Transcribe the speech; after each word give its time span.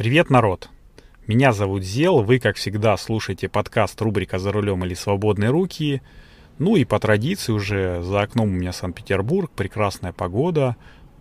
Привет, 0.00 0.30
народ! 0.30 0.70
Меня 1.26 1.52
зовут 1.52 1.82
Зел, 1.82 2.22
вы, 2.22 2.38
как 2.38 2.56
всегда, 2.56 2.96
слушаете 2.96 3.50
подкаст 3.50 4.00
рубрика 4.00 4.38
«За 4.38 4.50
рулем» 4.50 4.82
или 4.82 4.94
«Свободные 4.94 5.50
руки». 5.50 6.00
Ну 6.58 6.76
и 6.76 6.86
по 6.86 6.98
традиции 6.98 7.52
уже 7.52 8.00
за 8.02 8.22
окном 8.22 8.48
у 8.48 8.52
меня 8.52 8.72
Санкт-Петербург, 8.72 9.50
прекрасная 9.54 10.14
погода. 10.14 10.76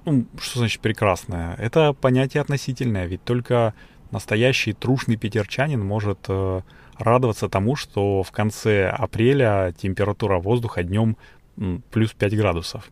Ну, 0.06 0.28
что 0.40 0.60
значит 0.60 0.80
прекрасная? 0.80 1.56
Это 1.56 1.92
понятие 1.92 2.40
относительное, 2.40 3.06
ведь 3.06 3.22
только 3.26 3.74
настоящий 4.12 4.72
трушный 4.72 5.18
питерчанин 5.18 5.86
может 5.86 6.20
э, 6.30 6.62
радоваться 6.98 7.50
тому, 7.50 7.76
что 7.76 8.24
в 8.24 8.32
конце 8.32 8.88
апреля 8.88 9.74
температура 9.78 10.40
воздуха 10.40 10.84
днем 10.84 11.18
плюс 11.92 12.14
5 12.14 12.38
градусов. 12.38 12.90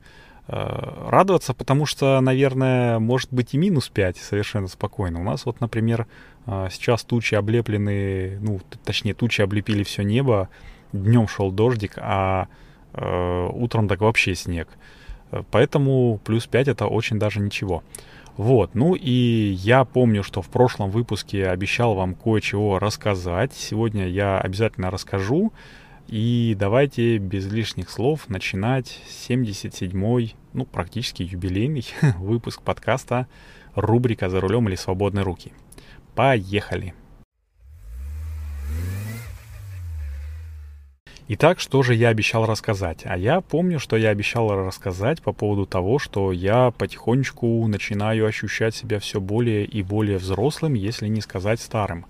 Э, 0.50 1.09
радоваться, 1.09 1.53
потому 1.53 1.85
что, 1.85 2.22
наверное, 2.22 2.99
может 2.99 3.34
быть 3.34 3.53
и 3.53 3.58
минус 3.58 3.90
5 3.90 4.17
совершенно 4.17 4.67
спокойно. 4.67 5.20
У 5.20 5.23
нас 5.23 5.45
вот, 5.45 5.59
например, 5.59 6.08
э, 6.45 6.70
сейчас 6.72 7.03
тучи 7.03 7.35
облеплены, 7.35 8.39
ну, 8.39 8.62
точнее, 8.86 9.13
тучи 9.13 9.41
облепили 9.41 9.84
все 9.84 10.03
небо, 10.03 10.48
днем 10.94 11.27
шел 11.27 11.52
дождик, 11.52 11.94
а 11.98 12.48
э, 12.94 13.49
утром 13.52 13.89
так 13.89 13.99
вообще 13.99 14.36
снег. 14.36 14.70
Поэтому 15.52 16.22
плюс 16.23 16.48
5 16.48 16.70
это 16.70 16.86
очень 16.86 17.20
даже 17.20 17.41
ничего. 17.41 17.84
Вот, 18.38 18.73
ну 18.73 18.94
и 18.94 19.58
я 19.58 19.84
помню, 19.84 20.23
что 20.23 20.41
в 20.41 20.48
прошлом 20.48 20.91
выпуске 20.91 21.50
обещал 21.50 21.95
вам 21.95 22.16
кое-чего 22.16 22.80
рассказать. 22.80 23.52
Сегодня 23.53 24.08
я 24.08 24.39
обязательно 24.39 24.91
расскажу. 24.91 25.52
И 26.07 26.55
давайте 26.57 27.17
без 27.17 27.52
лишних 27.52 27.89
слов 27.89 28.29
начинать 28.29 29.02
77-й, 29.27 30.35
ну, 30.53 30.66
практически 30.66 31.23
юбилейный 31.23 31.85
выпуск 32.17 32.61
подкаста 32.61 33.27
рубрика 33.75 34.30
«За 34.30 34.39
рулем 34.39 34.69
или 34.69 34.75
свободные 34.75 35.23
руки». 35.23 35.52
Поехали! 36.16 36.94
Итак, 41.27 41.59
что 41.59 41.83
же 41.83 41.94
я 41.94 42.08
обещал 42.08 42.45
рассказать? 42.45 43.02
А 43.03 43.17
я 43.17 43.42
помню, 43.42 43.77
что 43.77 43.97
я 43.97 44.08
обещал 44.08 44.49
рассказать 44.49 45.21
по 45.21 45.33
поводу 45.33 45.66
того, 45.66 45.99
что 45.99 46.31
я 46.31 46.71
потихонечку 46.71 47.67
начинаю 47.67 48.25
ощущать 48.25 48.73
себя 48.73 48.99
все 48.99 49.19
более 49.19 49.66
и 49.66 49.83
более 49.83 50.19
взрослым, 50.19 50.73
если 50.73 51.09
не 51.09 51.19
сказать 51.19 51.59
старым. 51.59 52.05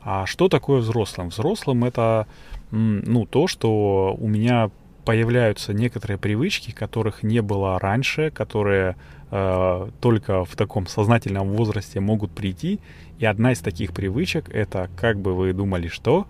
А 0.00 0.26
что 0.26 0.48
такое 0.48 0.78
взрослым? 0.78 1.30
Взрослым 1.30 1.84
это 1.84 2.28
ну, 2.72 3.26
то, 3.26 3.46
что 3.46 4.16
у 4.18 4.26
меня 4.26 4.70
появляются 5.04 5.74
некоторые 5.74 6.18
привычки, 6.18 6.70
которых 6.70 7.22
не 7.22 7.42
было 7.42 7.78
раньше, 7.78 8.30
которые 8.30 8.96
э, 9.30 9.88
только 10.00 10.44
в 10.44 10.56
таком 10.56 10.86
сознательном 10.86 11.48
возрасте 11.50 12.00
могут 12.00 12.32
прийти. 12.32 12.80
И 13.18 13.26
одна 13.26 13.52
из 13.52 13.60
таких 13.60 13.92
привычек 13.92 14.48
это, 14.48 14.88
как 14.96 15.20
бы 15.20 15.34
вы 15.34 15.52
думали, 15.52 15.88
что? 15.88 16.26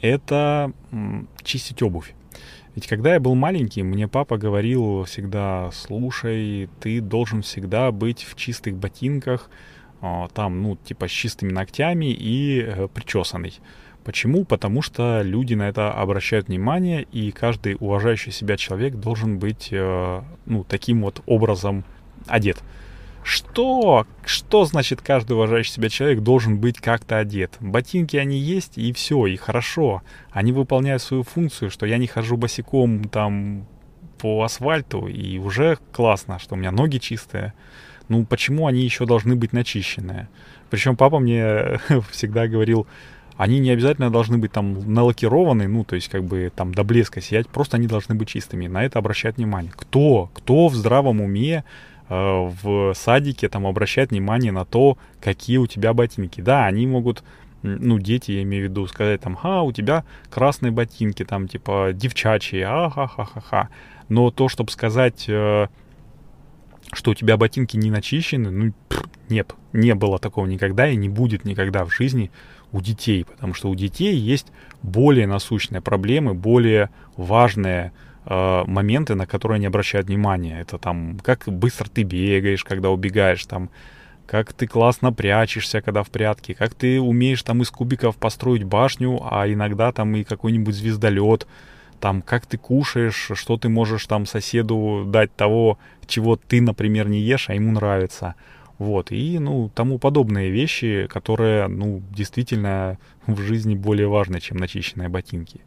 Это 0.00 0.72
чистить 1.42 1.82
обувь. 1.82 2.14
Ведь 2.74 2.86
когда 2.86 3.14
я 3.14 3.20
был 3.20 3.34
маленький, 3.34 3.82
мне 3.82 4.08
папа 4.08 4.36
говорил 4.36 5.04
всегда, 5.04 5.70
слушай, 5.72 6.68
ты 6.80 7.00
должен 7.00 7.42
всегда 7.42 7.90
быть 7.92 8.24
в 8.24 8.36
чистых 8.36 8.76
ботинках, 8.76 9.50
э, 10.00 10.28
там, 10.34 10.62
ну, 10.62 10.76
типа 10.76 11.08
с 11.08 11.10
чистыми 11.10 11.52
ногтями 11.52 12.12
и 12.12 12.62
э, 12.62 12.88
причесанный. 12.88 13.54
Почему? 14.04 14.44
Потому 14.44 14.82
что 14.82 15.22
люди 15.22 15.54
на 15.54 15.68
это 15.68 15.92
обращают 15.92 16.48
внимание, 16.48 17.02
и 17.12 17.30
каждый 17.30 17.76
уважающий 17.78 18.32
себя 18.32 18.56
человек 18.56 18.94
должен 18.94 19.38
быть, 19.38 19.68
э, 19.70 20.22
ну, 20.46 20.64
таким 20.64 21.02
вот 21.02 21.22
образом 21.26 21.84
одет. 22.26 22.62
Что? 23.22 24.06
Что 24.24 24.64
значит 24.64 25.02
каждый 25.02 25.32
уважающий 25.32 25.72
себя 25.72 25.90
человек 25.90 26.20
должен 26.20 26.58
быть 26.58 26.78
как-то 26.78 27.18
одет? 27.18 27.56
Ботинки 27.60 28.16
они 28.16 28.38
есть, 28.38 28.78
и 28.78 28.92
все, 28.94 29.26
и 29.26 29.36
хорошо. 29.36 30.02
Они 30.30 30.52
выполняют 30.52 31.02
свою 31.02 31.24
функцию, 31.24 31.70
что 31.70 31.84
я 31.84 31.98
не 31.98 32.06
хожу 32.06 32.38
босиком 32.38 33.04
там 33.04 33.66
по 34.18 34.42
асфальту, 34.42 35.06
и 35.06 35.38
уже 35.38 35.78
классно, 35.92 36.38
что 36.38 36.54
у 36.54 36.58
меня 36.58 36.70
ноги 36.70 36.96
чистые. 36.96 37.52
Ну, 38.08 38.24
почему 38.24 38.66
они 38.66 38.80
еще 38.80 39.04
должны 39.04 39.36
быть 39.36 39.52
начищенные? 39.52 40.28
Причем 40.70 40.96
папа 40.96 41.18
мне 41.18 41.80
всегда 42.10 42.48
говорил, 42.48 42.86
они 43.38 43.60
не 43.60 43.70
обязательно 43.70 44.10
должны 44.10 44.36
быть 44.36 44.50
там 44.50 44.92
налакированы, 44.92 45.68
ну, 45.68 45.84
то 45.84 45.94
есть 45.94 46.08
как 46.08 46.24
бы 46.24 46.50
там 46.54 46.74
до 46.74 46.82
блеска 46.82 47.20
сиять, 47.20 47.48
просто 47.48 47.76
они 47.76 47.86
должны 47.86 48.16
быть 48.16 48.28
чистыми. 48.28 48.66
На 48.66 48.84
это 48.84 48.98
обращать 48.98 49.36
внимание. 49.36 49.72
Кто? 49.74 50.28
Кто 50.34 50.66
в 50.66 50.74
здравом 50.74 51.20
уме 51.20 51.62
э, 52.08 52.14
в 52.14 52.92
садике 52.94 53.48
там 53.48 53.64
обращает 53.64 54.10
внимание 54.10 54.50
на 54.50 54.64
то, 54.64 54.98
какие 55.20 55.58
у 55.58 55.68
тебя 55.68 55.94
ботинки? 55.94 56.40
Да, 56.40 56.66
они 56.66 56.88
могут 56.88 57.22
ну, 57.62 58.00
дети, 58.00 58.32
я 58.32 58.42
имею 58.42 58.66
в 58.66 58.70
виду, 58.70 58.86
сказать 58.88 59.20
там, 59.20 59.36
ха, 59.36 59.62
у 59.62 59.70
тебя 59.70 60.04
красные 60.30 60.72
ботинки, 60.72 61.24
там, 61.24 61.46
типа, 61.46 61.90
девчачьи, 61.94 62.60
а-ха-ха-ха-ха. 62.60 63.68
Но 64.08 64.32
то, 64.32 64.48
чтобы 64.48 64.72
сказать, 64.72 65.26
э, 65.28 65.68
что 66.92 67.10
у 67.12 67.14
тебя 67.14 67.36
ботинки 67.36 67.76
не 67.76 67.90
начищены, 67.92 68.50
ну, 68.50 68.72
нет, 69.28 69.54
не 69.72 69.94
было 69.94 70.18
такого 70.18 70.46
никогда 70.46 70.88
и 70.88 70.96
не 70.96 71.08
будет 71.08 71.44
никогда 71.44 71.84
в 71.84 71.92
жизни 71.92 72.32
у 72.72 72.80
детей, 72.80 73.24
потому 73.24 73.54
что 73.54 73.70
у 73.70 73.74
детей 73.74 74.16
есть 74.16 74.48
более 74.82 75.26
насущные 75.26 75.80
проблемы, 75.80 76.34
более 76.34 76.90
важные 77.16 77.92
э, 78.26 78.64
моменты, 78.66 79.14
на 79.14 79.26
которые 79.26 79.56
они 79.56 79.66
обращают 79.66 80.08
внимание. 80.08 80.60
Это 80.60 80.78
там, 80.78 81.18
как 81.22 81.44
быстро 81.46 81.88
ты 81.88 82.02
бегаешь, 82.02 82.64
когда 82.64 82.90
убегаешь, 82.90 83.44
там, 83.46 83.70
как 84.26 84.52
ты 84.52 84.66
классно 84.66 85.12
прячешься, 85.12 85.80
когда 85.80 86.02
в 86.02 86.10
прятке, 86.10 86.54
как 86.54 86.74
ты 86.74 87.00
умеешь 87.00 87.42
там 87.42 87.62
из 87.62 87.70
кубиков 87.70 88.16
построить 88.16 88.64
башню, 88.64 89.20
а 89.22 89.50
иногда 89.50 89.90
там 89.90 90.14
и 90.16 90.24
какой-нибудь 90.24 90.74
звездолет, 90.74 91.46
там, 91.98 92.22
как 92.22 92.46
ты 92.46 92.58
кушаешь, 92.58 93.30
что 93.34 93.56
ты 93.56 93.68
можешь 93.68 94.06
там 94.06 94.26
соседу 94.26 95.04
дать 95.06 95.34
того, 95.34 95.78
чего 96.06 96.36
ты, 96.36 96.60
например, 96.60 97.08
не 97.08 97.20
ешь, 97.20 97.48
а 97.48 97.54
ему 97.54 97.72
нравится. 97.72 98.34
Вот, 98.78 99.10
и, 99.10 99.38
ну, 99.40 99.70
тому 99.74 99.98
подобные 99.98 100.50
вещи, 100.50 101.08
которые, 101.08 101.66
ну, 101.66 102.00
действительно 102.10 102.98
в 103.26 103.40
жизни 103.40 103.74
более 103.74 104.06
важны, 104.06 104.40
чем 104.40 104.56
начищенные 104.56 105.08
ботинки. 105.08 105.60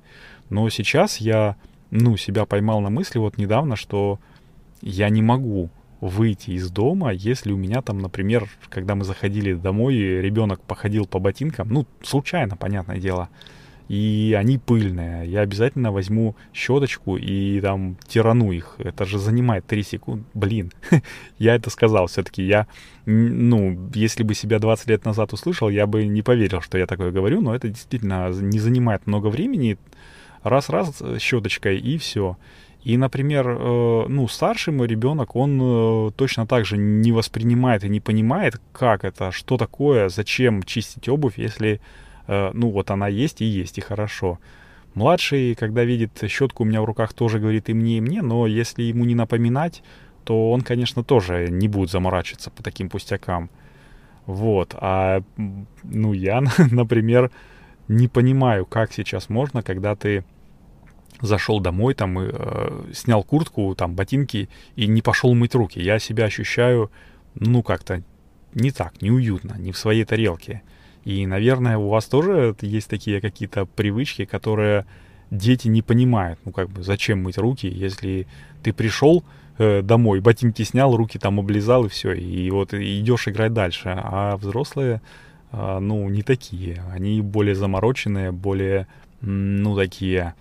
Но 0.50 0.70
сейчас 0.70 1.18
я, 1.18 1.58
ну, 1.90 2.16
себя 2.16 2.46
поймал 2.46 2.80
на 2.80 2.90
мысли 2.90 3.20
вот 3.20 3.38
недавно, 3.38 3.76
что 3.76 4.20
я 4.82 5.10
не 5.10 5.22
могу 5.22 5.70
выйти 6.00 6.52
из 6.52 6.72
дома, 6.72 7.12
если 7.12 7.52
у 7.52 7.58
меня 7.58 7.82
там, 7.82 8.00
например, 8.00 8.50
когда 8.70 8.96
мы 8.96 9.04
заходили 9.04 9.54
домой, 9.54 9.96
ребенок 9.96 10.62
походил 10.62 11.06
по 11.06 11.20
ботинкам, 11.20 11.68
ну, 11.70 11.86
случайно, 12.02 12.56
понятное 12.56 12.98
дело, 12.98 13.30
и 13.92 14.34
они 14.40 14.58
пыльные. 14.58 15.30
Я 15.30 15.42
обязательно 15.42 15.92
возьму 15.92 16.38
щеточку 16.54 17.18
и 17.18 17.60
там 17.60 17.98
тирану 18.08 18.54
их. 18.54 18.76
Это 18.78 19.04
же 19.04 19.20
занимает 19.20 19.66
3 19.68 19.84
секунды. 19.84 20.24
Блин, 20.34 20.72
я 21.38 21.56
это 21.56 21.70
сказал 21.70 22.08
все-таки. 22.08 22.42
Я, 22.42 22.68
ну, 23.06 23.78
если 23.94 24.24
бы 24.24 24.34
себя 24.34 24.60
20 24.60 24.88
лет 24.88 25.04
назад 25.04 25.34
услышал, 25.34 25.68
я 25.68 25.88
бы 25.88 26.06
не 26.06 26.22
поверил, 26.22 26.62
что 26.62 26.78
я 26.78 26.88
такое 26.88 27.12
говорю, 27.12 27.42
но 27.42 27.54
это 27.54 27.68
действительно 27.68 28.30
не 28.30 28.60
занимает 28.60 29.08
много 29.08 29.28
времени. 29.28 29.78
Раз-раз 30.42 31.04
щеточкой 31.20 31.78
и 31.78 31.98
все. 31.98 32.38
И, 32.86 32.96
например, 32.96 33.46
э, 33.50 34.06
ну, 34.08 34.26
старший 34.30 34.74
мой 34.74 34.88
ребенок, 34.88 35.36
он 35.36 35.60
э, 35.62 36.12
точно 36.16 36.48
так 36.48 36.64
же 36.66 36.78
не 36.78 37.12
воспринимает 37.12 37.84
и 37.84 37.90
не 37.90 38.00
понимает, 38.00 38.62
как 38.72 39.04
это, 39.04 39.34
что 39.34 39.58
такое, 39.58 40.08
зачем 40.08 40.64
чистить 40.64 41.10
обувь, 41.10 41.38
если 41.38 41.82
Э, 42.28 42.52
ну 42.54 42.70
вот 42.70 42.92
она 42.92 43.08
есть 43.08 43.42
и 43.42 43.46
есть, 43.46 43.78
и 43.78 43.82
хорошо. 43.82 44.40
Младший, 44.94 45.56
когда 45.56 45.84
видит 45.84 46.22
щетку 46.28 46.64
у 46.64 46.66
меня 46.66 46.82
в 46.82 46.86
руках, 46.86 47.14
тоже 47.14 47.40
говорит 47.40 47.70
и 47.70 47.74
мне, 47.74 47.98
и 47.98 48.02
мне, 48.02 48.22
но 48.22 48.46
если 48.46 48.84
ему 48.84 49.06
не 49.06 49.16
напоминать, 49.16 49.84
то 50.24 50.52
он, 50.52 50.62
конечно, 50.62 51.04
тоже 51.04 51.48
не 51.50 51.68
будет 51.68 51.90
заморачиваться 51.90 52.52
по 52.52 52.62
таким 52.62 52.90
пустякам. 52.90 53.50
Вот. 54.26 54.76
А, 54.78 55.24
ну, 55.84 56.14
я, 56.14 56.42
например, 56.72 57.32
не 57.88 58.08
понимаю, 58.08 58.66
как 58.66 58.92
сейчас 58.94 59.30
можно, 59.30 59.64
когда 59.64 59.96
ты 59.96 60.24
зашел 61.22 61.60
домой, 61.60 61.94
там, 61.94 62.18
э, 62.20 62.94
снял 62.94 63.24
куртку, 63.24 63.76
там, 63.76 63.96
ботинки 63.96 64.50
и 64.76 64.88
не 64.88 65.02
пошел 65.02 65.34
мыть 65.34 65.56
руки. 65.56 65.80
Я 65.80 66.00
себя 66.00 66.26
ощущаю, 66.26 66.92
ну, 67.36 67.64
как-то 67.64 68.04
не 68.54 68.72
так, 68.72 69.02
неуютно, 69.02 69.56
не 69.58 69.72
в 69.72 69.78
своей 69.78 70.04
тарелке. 70.04 70.64
И, 71.06 71.26
наверное, 71.26 71.78
у 71.78 71.90
вас 71.90 72.06
тоже 72.06 72.56
есть 72.62 72.90
такие 72.90 73.22
какие-то 73.22 73.66
привычки, 73.66 74.26
которые 74.26 74.86
дети 75.32 75.68
не 75.68 75.82
понимают. 75.82 76.40
Ну, 76.46 76.52
как 76.52 76.70
бы, 76.70 76.84
зачем 76.84 77.24
мыть 77.24 77.38
руки, 77.38 77.68
если 77.68 78.28
ты 78.62 78.74
пришел 78.74 79.24
э, 79.58 79.82
домой, 79.82 80.20
ботинки 80.20 80.64
снял, 80.64 80.96
руки 80.96 81.18
там 81.18 81.40
облизал 81.40 81.86
и 81.86 81.90
все, 81.90 82.14
и 82.14 82.50
вот 82.52 82.74
идешь 82.74 83.28
играть 83.28 83.54
дальше. 83.54 83.94
А 83.96 84.38
взрослые, 84.38 85.02
э, 85.52 85.80
ну, 85.80 86.08
не 86.10 86.22
такие. 86.22 86.84
Они 86.94 87.22
более 87.22 87.56
замороченные, 87.56 88.32
более, 88.32 88.88
ну, 89.22 89.76
такие, 89.76 90.36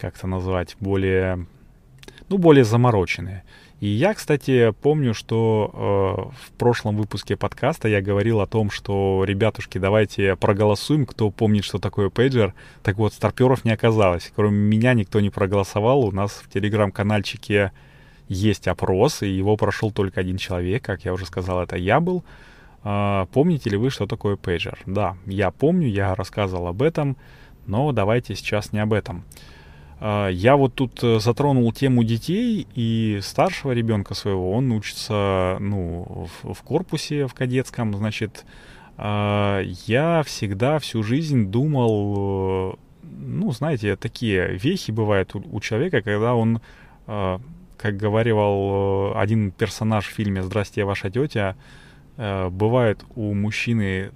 как 0.00 0.16
это 0.16 0.26
назвать, 0.26 0.76
более 0.80 1.46
ну, 2.28 2.38
более 2.38 2.64
замороченные. 2.64 3.44
И 3.80 3.86
я, 3.86 4.12
кстати, 4.12 4.72
помню, 4.82 5.14
что 5.14 5.70
э, 5.72 6.46
в 6.46 6.50
прошлом 6.58 6.96
выпуске 6.96 7.36
подкаста 7.36 7.86
я 7.86 8.02
говорил 8.02 8.40
о 8.40 8.46
том, 8.46 8.70
что, 8.70 9.22
ребятушки, 9.24 9.78
давайте 9.78 10.34
проголосуем, 10.34 11.06
кто 11.06 11.30
помнит, 11.30 11.64
что 11.64 11.78
такое 11.78 12.10
пейджер. 12.10 12.54
Так 12.82 12.96
вот, 12.96 13.14
старперов 13.14 13.64
не 13.64 13.70
оказалось. 13.70 14.32
Кроме 14.34 14.58
меня 14.58 14.94
никто 14.94 15.20
не 15.20 15.30
проголосовал. 15.30 16.04
У 16.04 16.10
нас 16.10 16.32
в 16.32 16.50
телеграм-канальчике 16.50 17.70
есть 18.28 18.66
опрос, 18.66 19.22
и 19.22 19.28
его 19.28 19.56
прошел 19.56 19.92
только 19.92 20.20
один 20.20 20.38
человек. 20.38 20.84
Как 20.84 21.04
я 21.04 21.12
уже 21.12 21.24
сказал, 21.24 21.62
это 21.62 21.76
я 21.76 22.00
был. 22.00 22.24
Э, 22.82 23.26
помните 23.32 23.70
ли 23.70 23.76
вы, 23.76 23.90
что 23.90 24.06
такое 24.06 24.34
пейджер? 24.34 24.80
Да, 24.86 25.16
я 25.24 25.52
помню, 25.52 25.86
я 25.86 26.16
рассказывал 26.16 26.66
об 26.66 26.82
этом, 26.82 27.16
но 27.66 27.92
давайте 27.92 28.34
сейчас 28.34 28.72
не 28.72 28.80
об 28.80 28.92
этом. 28.92 29.24
А, 30.00 30.28
я 30.28 30.56
вот 30.56 30.74
тут 30.74 31.02
э, 31.02 31.18
затронул 31.18 31.72
тему 31.72 32.04
детей 32.04 32.66
и 32.74 33.18
старшего 33.22 33.72
ребенка 33.72 34.14
своего. 34.14 34.52
Он 34.52 34.70
учится, 34.72 35.56
ну, 35.60 36.28
в, 36.42 36.54
в 36.54 36.62
корпусе, 36.62 37.26
в 37.26 37.34
кадетском, 37.34 37.94
значит. 37.94 38.44
А, 38.96 39.60
я 39.86 40.22
всегда 40.24 40.78
всю 40.78 41.02
жизнь 41.02 41.46
думал, 41.46 42.74
э, 42.74 42.76
ну, 43.02 43.50
знаете, 43.52 43.96
такие 43.96 44.56
вехи 44.56 44.92
бывают 44.92 45.34
у, 45.34 45.42
у 45.50 45.60
человека, 45.60 46.00
когда 46.02 46.34
он, 46.34 46.60
а, 47.06 47.40
как 47.76 47.96
говорил 47.96 48.38
э, 48.38 49.12
один 49.16 49.50
персонаж 49.50 50.06
в 50.06 50.12
фильме 50.12 50.42
«Здрасте, 50.42 50.84
ваша 50.84 51.10
тетя», 51.10 51.56
бывает 52.16 53.04
у 53.14 53.32
мужчины 53.32 54.10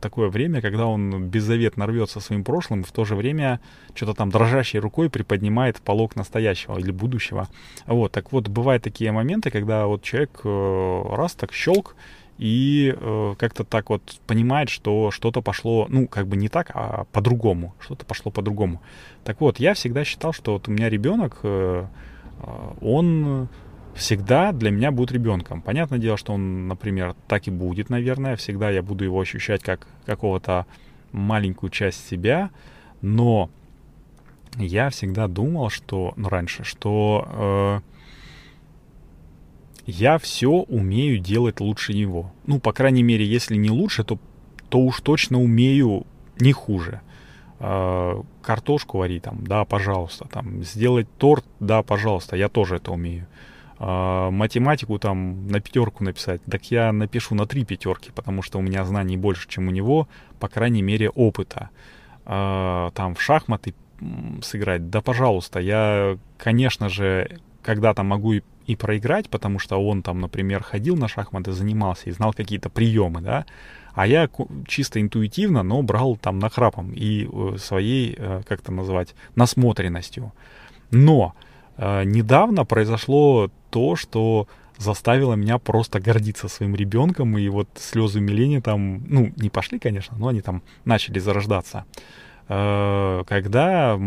такое 0.00 0.28
время, 0.28 0.60
когда 0.60 0.86
он 0.86 1.28
беззаветно 1.28 1.86
рвется 1.86 2.20
своим 2.20 2.44
прошлым, 2.44 2.84
в 2.84 2.92
то 2.92 3.04
же 3.04 3.14
время 3.14 3.60
что-то 3.94 4.14
там 4.14 4.30
дрожащей 4.30 4.78
рукой 4.78 5.08
приподнимает 5.08 5.80
полог 5.80 6.16
настоящего 6.16 6.78
или 6.78 6.90
будущего. 6.90 7.48
Вот, 7.86 8.12
так 8.12 8.32
вот, 8.32 8.48
бывают 8.48 8.82
такие 8.82 9.12
моменты, 9.12 9.50
когда 9.50 9.86
вот 9.86 10.02
человек 10.02 10.40
э, 10.44 11.02
раз 11.16 11.32
так 11.32 11.52
щелк, 11.52 11.96
и 12.38 12.94
э, 12.96 13.34
как-то 13.38 13.64
так 13.64 13.90
вот 13.90 14.20
понимает, 14.26 14.68
что 14.68 15.10
что-то 15.10 15.40
пошло, 15.40 15.86
ну, 15.88 16.08
как 16.08 16.26
бы 16.26 16.36
не 16.36 16.48
так, 16.48 16.70
а 16.74 17.04
по-другому, 17.12 17.74
что-то 17.78 18.04
пошло 18.04 18.32
по-другому. 18.32 18.80
Так 19.24 19.40
вот, 19.40 19.60
я 19.60 19.74
всегда 19.74 20.04
считал, 20.04 20.32
что 20.32 20.54
вот 20.54 20.68
у 20.68 20.72
меня 20.72 20.88
ребенок, 20.88 21.38
э, 21.42 21.86
э 22.40 22.72
он 22.80 23.48
всегда 23.94 24.52
для 24.52 24.70
меня 24.70 24.90
будет 24.90 25.12
ребенком. 25.12 25.62
Понятное 25.62 25.98
дело, 25.98 26.16
что 26.16 26.32
он, 26.32 26.68
например, 26.68 27.14
так 27.28 27.46
и 27.46 27.50
будет, 27.50 27.90
наверное. 27.90 28.36
Всегда 28.36 28.70
я 28.70 28.82
буду 28.82 29.04
его 29.04 29.20
ощущать 29.20 29.62
как 29.62 29.86
какого-то 30.04 30.66
маленькую 31.12 31.70
часть 31.70 32.08
себя, 32.08 32.50
но 33.00 33.50
я 34.56 34.90
всегда 34.90 35.28
думал, 35.28 35.70
что, 35.70 36.12
ну, 36.16 36.28
раньше, 36.28 36.64
что 36.64 37.26
э, 37.28 37.80
я 39.86 40.18
все 40.18 40.48
умею 40.48 41.18
делать 41.18 41.60
лучше 41.60 41.92
него. 41.92 42.32
Ну, 42.46 42.60
по 42.60 42.72
крайней 42.72 43.02
мере, 43.02 43.24
если 43.24 43.56
не 43.56 43.70
лучше, 43.70 44.04
то, 44.04 44.18
то 44.68 44.78
уж 44.78 45.00
точно 45.00 45.40
умею 45.40 46.06
не 46.38 46.52
хуже. 46.52 47.00
Э, 47.60 48.22
картошку 48.42 48.98
варить, 48.98 49.22
там, 49.22 49.44
да, 49.44 49.64
пожалуйста. 49.64 50.26
Там, 50.30 50.62
сделать 50.62 51.06
торт, 51.18 51.44
да, 51.60 51.82
пожалуйста, 51.82 52.36
я 52.36 52.48
тоже 52.48 52.76
это 52.76 52.92
умею. 52.92 53.26
А, 53.86 54.30
математику 54.30 54.98
там 54.98 55.46
на 55.46 55.60
пятерку 55.60 56.04
написать, 56.04 56.40
так 56.50 56.70
я 56.70 56.90
напишу 56.90 57.34
на 57.34 57.44
три 57.44 57.66
пятерки, 57.66 58.10
потому 58.14 58.40
что 58.40 58.58
у 58.58 58.62
меня 58.62 58.82
знаний 58.86 59.18
больше, 59.18 59.46
чем 59.46 59.68
у 59.68 59.70
него, 59.70 60.08
по 60.40 60.48
крайней 60.48 60.80
мере, 60.80 61.10
опыта. 61.10 61.68
А, 62.24 62.92
там 62.92 63.14
в 63.14 63.20
шахматы 63.20 63.74
сыграть, 64.42 64.88
да 64.88 65.02
пожалуйста, 65.02 65.60
я, 65.60 66.16
конечно 66.38 66.88
же, 66.88 67.38
когда-то 67.62 68.02
могу 68.02 68.32
и, 68.32 68.42
и 68.64 68.74
проиграть, 68.74 69.28
потому 69.28 69.58
что 69.58 69.76
он 69.76 70.02
там, 70.02 70.18
например, 70.18 70.62
ходил 70.62 70.96
на 70.96 71.06
шахматы, 71.06 71.52
занимался 71.52 72.08
и 72.08 72.12
знал 72.12 72.32
какие-то 72.32 72.70
приемы, 72.70 73.20
да, 73.20 73.44
а 73.92 74.06
я 74.06 74.30
чисто 74.66 74.98
интуитивно, 74.98 75.62
но 75.62 75.82
брал 75.82 76.16
там 76.16 76.38
нахрапом 76.38 76.92
и 76.94 77.28
э, 77.30 77.58
своей, 77.58 78.14
э, 78.16 78.40
как 78.48 78.60
это 78.60 78.72
называть, 78.72 79.14
насмотренностью. 79.36 80.32
Но 80.90 81.34
э, 81.76 82.04
недавно 82.04 82.64
произошло 82.64 83.50
то, 83.74 83.96
что 83.96 84.46
заставило 84.78 85.34
меня 85.34 85.58
просто 85.58 85.98
гордиться 85.98 86.46
своим 86.46 86.76
ребенком, 86.76 87.36
и 87.36 87.48
вот 87.48 87.68
слезы 87.74 88.20
умиления 88.20 88.60
там, 88.60 89.02
ну, 89.08 89.32
не 89.34 89.50
пошли, 89.50 89.80
конечно, 89.80 90.16
но 90.16 90.28
они 90.28 90.42
там 90.42 90.62
начали 90.84 91.18
зарождаться. 91.18 91.84
Э, 92.48 93.24
когда 93.26 93.98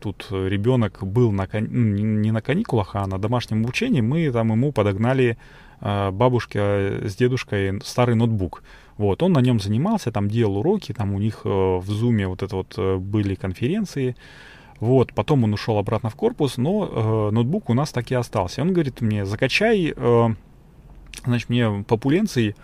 тут 0.00 0.26
ребенок 0.30 1.02
был 1.02 1.32
на, 1.32 1.48
ну, 1.50 1.96
не 2.20 2.30
на 2.30 2.42
каникулах, 2.42 2.90
а 2.94 3.06
на 3.06 3.18
домашнем 3.18 3.62
обучении, 3.62 4.02
мы 4.02 4.30
там 4.30 4.52
ему 4.52 4.70
подогнали 4.70 5.38
э, 5.80 6.10
бабушке 6.10 7.08
с 7.08 7.16
дедушкой 7.16 7.80
старый 7.82 8.16
ноутбук. 8.16 8.62
Вот, 8.98 9.22
он 9.22 9.32
на 9.32 9.40
нем 9.40 9.60
занимался, 9.60 10.12
там 10.12 10.28
делал 10.28 10.58
уроки, 10.58 10.92
там 10.92 11.14
у 11.14 11.18
них 11.18 11.40
э, 11.44 11.48
в 11.48 11.86
зуме 11.86 12.28
вот 12.28 12.42
это 12.42 12.54
вот 12.54 12.78
были 13.00 13.34
конференции, 13.34 14.14
вот, 14.80 15.12
потом 15.12 15.44
он 15.44 15.52
ушел 15.52 15.78
обратно 15.78 16.08
в 16.08 16.16
корпус, 16.16 16.56
но 16.56 16.88
э, 16.90 17.34
ноутбук 17.34 17.68
у 17.68 17.74
нас 17.74 17.92
так 17.92 18.10
и 18.10 18.14
остался. 18.14 18.62
Он 18.62 18.72
говорит 18.72 19.02
мне, 19.02 19.26
закачай, 19.26 19.92
э, 19.94 20.28
значит, 21.24 21.50
мне 21.50 21.84
популенции 21.86 22.56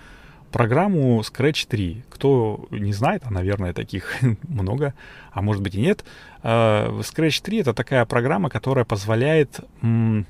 программу 0.51 1.21
Scratch 1.21 1.67
3. 1.69 2.05
Кто 2.09 2.67
не 2.71 2.95
знает, 2.95 3.23
а, 3.27 3.31
наверное, 3.31 3.75
таких 3.75 4.17
много, 4.49 4.95
а 5.31 5.43
может 5.43 5.63
быть 5.63 5.75
и 5.75 5.81
нет. 5.81 6.05
Э, 6.43 6.89
Scratch 7.01 7.43
3 7.43 7.59
это 7.59 7.75
такая 7.75 8.07
программа, 8.07 8.49
которая 8.49 8.87
позволяет 8.87 9.61
м, 9.83 10.27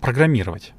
программировать. 0.00 0.72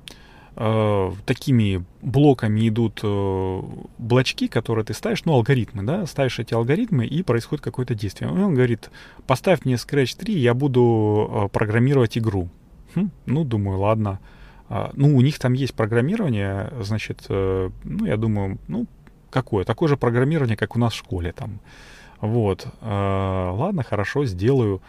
Э, 0.57 1.11
такими 1.25 1.85
блоками 2.01 2.67
идут 2.67 2.99
э, 3.03 3.61
блочки, 3.97 4.47
которые 4.47 4.83
ты 4.83 4.93
ставишь, 4.93 5.23
ну, 5.23 5.33
алгоритмы, 5.33 5.83
да, 5.83 6.05
ставишь 6.05 6.39
эти 6.39 6.53
алгоритмы, 6.53 7.05
и 7.05 7.23
происходит 7.23 7.63
какое-то 7.63 7.95
действие. 7.95 8.29
И 8.29 8.33
он 8.33 8.53
говорит, 8.53 8.89
поставь 9.27 9.63
мне 9.63 9.75
Scratch 9.75 10.17
3, 10.17 10.37
я 10.37 10.53
буду 10.53 11.29
э, 11.31 11.47
программировать 11.49 12.17
игру. 12.17 12.49
Хм, 12.95 13.11
ну, 13.25 13.43
думаю, 13.45 13.79
ладно. 13.79 14.19
А, 14.67 14.91
ну, 14.93 15.15
у 15.15 15.21
них 15.21 15.39
там 15.39 15.53
есть 15.53 15.73
программирование, 15.73 16.71
значит, 16.81 17.25
э, 17.29 17.69
ну, 17.83 18.05
я 18.05 18.17
думаю, 18.17 18.57
ну, 18.67 18.87
какое? 19.29 19.63
Такое 19.63 19.87
же 19.87 19.97
программирование, 19.97 20.57
как 20.57 20.75
у 20.75 20.79
нас 20.79 20.93
в 20.93 20.97
школе 20.97 21.31
там. 21.31 21.59
Вот. 22.19 22.67
Э, 22.81 23.51
ладно, 23.53 23.83
хорошо, 23.83 24.25
сделаю. 24.25 24.81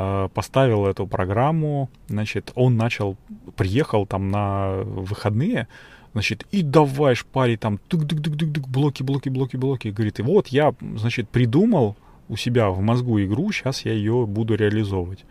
Э, 0.00 0.28
поставил 0.32 0.86
эту 0.86 1.08
программу, 1.08 1.90
значит, 2.06 2.52
он 2.54 2.76
начал, 2.76 3.16
приехал 3.56 4.06
там 4.06 4.28
на 4.28 4.76
выходные, 4.84 5.66
значит, 6.12 6.46
и 6.52 6.62
давай 6.62 7.16
шпарить 7.16 7.58
там, 7.58 7.80
тык-тык-тык-тык, 7.88 8.68
блоки, 8.68 9.02
блоки, 9.02 9.28
блоки, 9.28 9.56
блоки. 9.56 9.88
Говорит, 9.88 10.20
и 10.20 10.22
вот 10.22 10.46
я, 10.48 10.72
значит, 10.80 11.28
придумал 11.28 11.96
у 12.28 12.36
себя 12.36 12.70
в 12.70 12.80
мозгу 12.80 13.20
игру, 13.24 13.50
сейчас 13.50 13.84
я 13.84 13.92
ее 13.92 14.24
буду 14.24 14.54
реализовывать. 14.54 15.24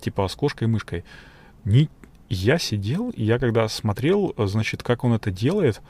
Типа 0.00 0.28
с 0.28 0.36
кошкой-мышкой. 0.36 1.04
Не... 1.64 1.88
Я 2.28 2.58
сидел, 2.58 3.10
и 3.10 3.24
я 3.24 3.40
когда 3.40 3.66
смотрел, 3.66 4.32
значит, 4.38 4.84
как 4.84 5.02
он 5.02 5.14
это 5.14 5.32
делает, 5.32 5.82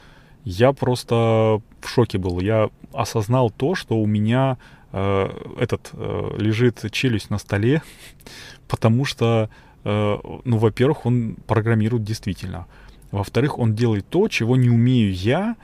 я 0.45 0.73
просто 0.73 1.61
в 1.79 1.87
шоке 1.87 2.17
был. 2.17 2.39
Я 2.39 2.71
осознал 2.91 3.51
то, 3.51 3.75
что 3.75 3.99
у 3.99 4.07
меня 4.07 4.57
э, 4.95 5.29
этот 5.59 5.89
э, 5.93 6.35
лежит 6.37 6.89
челюсть 6.91 7.29
на 7.29 7.37
столе, 7.37 7.83
потому 8.67 9.05
что, 9.05 9.49
э, 9.83 10.17
ну, 10.45 10.57
во-первых, 10.57 11.05
он 11.05 11.35
программирует 11.47 12.03
действительно. 12.03 12.65
Во-вторых, 13.11 13.59
он 13.59 13.75
делает 13.75 14.07
то, 14.09 14.27
чего 14.27 14.55
не 14.55 14.69
умею 14.69 15.13
я, 15.13 15.55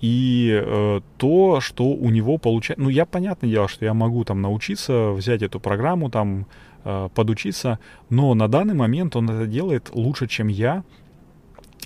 и 0.00 0.50
э, 0.52 1.00
то, 1.18 1.60
что 1.60 1.84
у 1.84 2.10
него 2.10 2.38
получается... 2.38 2.82
Ну, 2.82 2.88
я, 2.88 3.06
понятное 3.06 3.50
дело, 3.50 3.68
что 3.68 3.84
я 3.84 3.94
могу 3.94 4.24
там 4.24 4.42
научиться, 4.42 5.10
взять 5.10 5.42
эту 5.42 5.60
программу, 5.60 6.10
там, 6.10 6.46
э, 6.84 7.08
подучиться, 7.14 7.78
но 8.08 8.34
на 8.34 8.48
данный 8.48 8.74
момент 8.74 9.14
он 9.14 9.30
это 9.30 9.46
делает 9.46 9.90
лучше, 9.92 10.26
чем 10.26 10.48
я, 10.48 10.84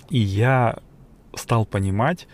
и 0.09 0.19
я 0.19 0.77
стал 1.35 1.65
понимать, 1.65 2.27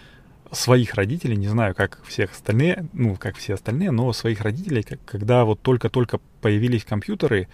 своих 0.51 0.95
родителей, 0.95 1.37
не 1.37 1.47
знаю, 1.47 1.73
как 1.75 2.03
всех 2.03 2.31
остальные, 2.31 2.85
ну, 2.93 3.15
как 3.15 3.37
все 3.37 3.53
остальные, 3.53 3.91
но 3.91 4.11
своих 4.13 4.41
родителей, 4.41 4.83
как, 4.83 4.99
когда 5.05 5.45
вот 5.45 5.61
только-только 5.61 6.19
появились 6.41 6.83
компьютеры, 6.83 7.47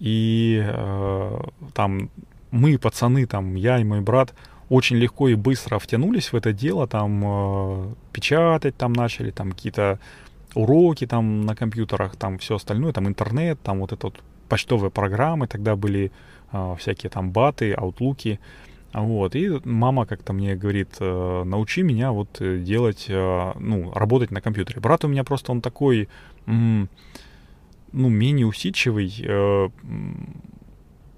и 0.00 0.62
э, 0.64 1.40
там 1.74 2.10
мы, 2.50 2.78
пацаны, 2.78 3.26
там, 3.26 3.54
я 3.54 3.78
и 3.78 3.84
мой 3.84 4.00
брат, 4.00 4.34
очень 4.68 4.96
легко 4.96 5.28
и 5.28 5.34
быстро 5.34 5.78
втянулись 5.78 6.32
в 6.32 6.36
это 6.36 6.52
дело, 6.52 6.86
там, 6.86 7.22
э, 7.24 7.94
печатать 8.12 8.76
там 8.76 8.92
начали, 8.92 9.30
там, 9.30 9.52
какие-то 9.52 9.98
уроки 10.54 11.06
там 11.06 11.42
на 11.42 11.54
компьютерах, 11.54 12.16
там, 12.16 12.38
все 12.38 12.56
остальное, 12.56 12.92
там, 12.92 13.08
интернет, 13.08 13.60
там, 13.62 13.80
вот 13.80 13.92
это 13.92 14.06
вот 14.06 14.22
почтовые 14.48 14.90
программы, 14.90 15.46
тогда 15.46 15.76
были 15.76 16.10
э, 16.52 16.76
всякие 16.78 17.10
там 17.10 17.30
баты, 17.30 17.72
аутлуки, 17.72 18.40
вот, 18.92 19.36
и 19.36 19.60
мама 19.64 20.06
как-то 20.06 20.32
мне 20.32 20.56
говорит, 20.56 20.96
э, 21.00 21.42
научи 21.44 21.82
меня 21.82 22.10
вот 22.10 22.40
э, 22.40 22.58
делать, 22.58 23.06
э, 23.08 23.52
ну, 23.58 23.92
работать 23.92 24.30
на 24.30 24.40
компьютере. 24.40 24.80
Брат 24.80 25.04
у 25.04 25.08
меня 25.08 25.24
просто, 25.24 25.52
он 25.52 25.60
такой, 25.60 26.08
ну, 26.46 26.88
менее 27.92 28.46
усидчивый, 28.46 29.12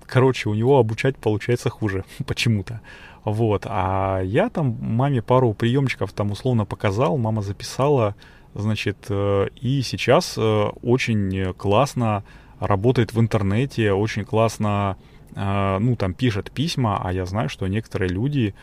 короче, 0.07 0.49
у 0.49 0.55
него 0.55 0.79
обучать 0.79 1.17
получается 1.17 1.71
хуже 1.71 2.05
почему-то. 2.27 2.81
Вот, 3.25 3.67
а 3.67 4.21
я 4.23 4.49
там 4.49 4.77
маме 4.81 5.23
пару 5.23 5.53
приемчиков 5.53 6.13
там 6.13 6.33
условно 6.33 6.65
показал, 6.65 7.19
мама 7.19 7.43
записала, 7.43 8.17
значит, 8.55 9.11
и 9.11 9.83
сейчас 9.85 10.37
очень 10.39 11.53
классно 11.55 12.25
работает 12.59 13.13
в 13.13 13.21
интернете, 13.21 13.93
очень 13.93 14.25
классно, 14.25 14.97
ну, 15.35 15.97
там 15.97 16.15
пишет 16.15 16.51
письма, 16.51 17.01
а 17.03 17.13
я 17.13 17.25
знаю, 17.27 17.49
что 17.49 17.67
некоторые 17.67 18.09
люди 18.09 18.55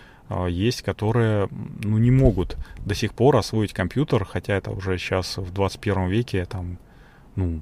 есть, 0.50 0.82
которые, 0.82 1.48
ну, 1.84 1.98
не 1.98 2.12
могут 2.12 2.58
до 2.86 2.94
сих 2.94 3.14
пор 3.14 3.38
освоить 3.38 3.74
компьютер, 3.74 4.26
хотя 4.26 4.56
это 4.56 4.72
уже 4.72 4.98
сейчас 4.98 5.38
в 5.38 5.54
21 5.54 6.10
веке, 6.10 6.46
там, 6.46 6.78
ну, 7.36 7.62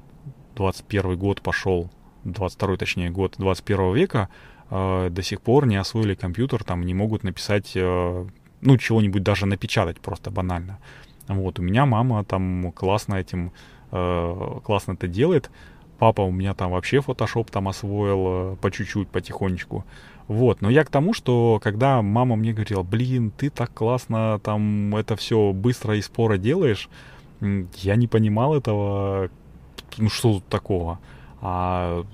21 0.55 1.17
год 1.17 1.41
пошел, 1.41 1.89
22 2.23 2.77
точнее 2.77 3.09
год 3.09 3.35
21 3.37 3.93
века, 3.93 4.29
э, 4.69 5.09
до 5.11 5.21
сих 5.21 5.41
пор 5.41 5.67
не 5.67 5.75
освоили 5.75 6.15
компьютер, 6.15 6.63
там 6.63 6.83
не 6.83 6.93
могут 6.93 7.23
написать, 7.23 7.71
э, 7.75 8.25
ну, 8.61 8.77
чего-нибудь 8.77 9.23
даже 9.23 9.45
напечатать 9.45 9.99
просто 9.99 10.31
банально. 10.31 10.79
Вот, 11.27 11.59
у 11.59 11.61
меня 11.61 11.85
мама 11.85 12.23
там 12.23 12.71
классно 12.71 13.15
этим, 13.15 13.51
э, 13.91 14.59
классно 14.63 14.93
это 14.93 15.07
делает. 15.07 15.51
Папа 15.99 16.21
у 16.21 16.31
меня 16.31 16.53
там 16.53 16.71
вообще 16.71 17.01
фотошоп 17.01 17.51
там 17.51 17.67
освоил 17.67 18.25
э, 18.27 18.55
по 18.61 18.71
чуть-чуть, 18.71 19.07
потихонечку. 19.07 19.85
Вот, 20.27 20.61
но 20.61 20.69
я 20.69 20.83
к 20.83 20.89
тому, 20.89 21.13
что 21.13 21.59
когда 21.63 22.01
мама 22.01 22.35
мне 22.35 22.51
говорила, 22.51 22.83
блин, 22.83 23.31
ты 23.31 23.49
так 23.49 23.73
классно 23.73 24.39
там 24.43 24.95
это 24.95 25.15
все 25.15 25.53
быстро 25.53 25.95
и 25.95 26.01
споро 26.01 26.37
делаешь, 26.37 26.89
я 27.41 27.95
не 27.95 28.07
понимал 28.07 28.55
этого, 28.55 29.29
ну 29.97 30.09
что 30.09 30.33
тут 30.33 30.47
такого. 30.47 30.99
А 31.41 32.05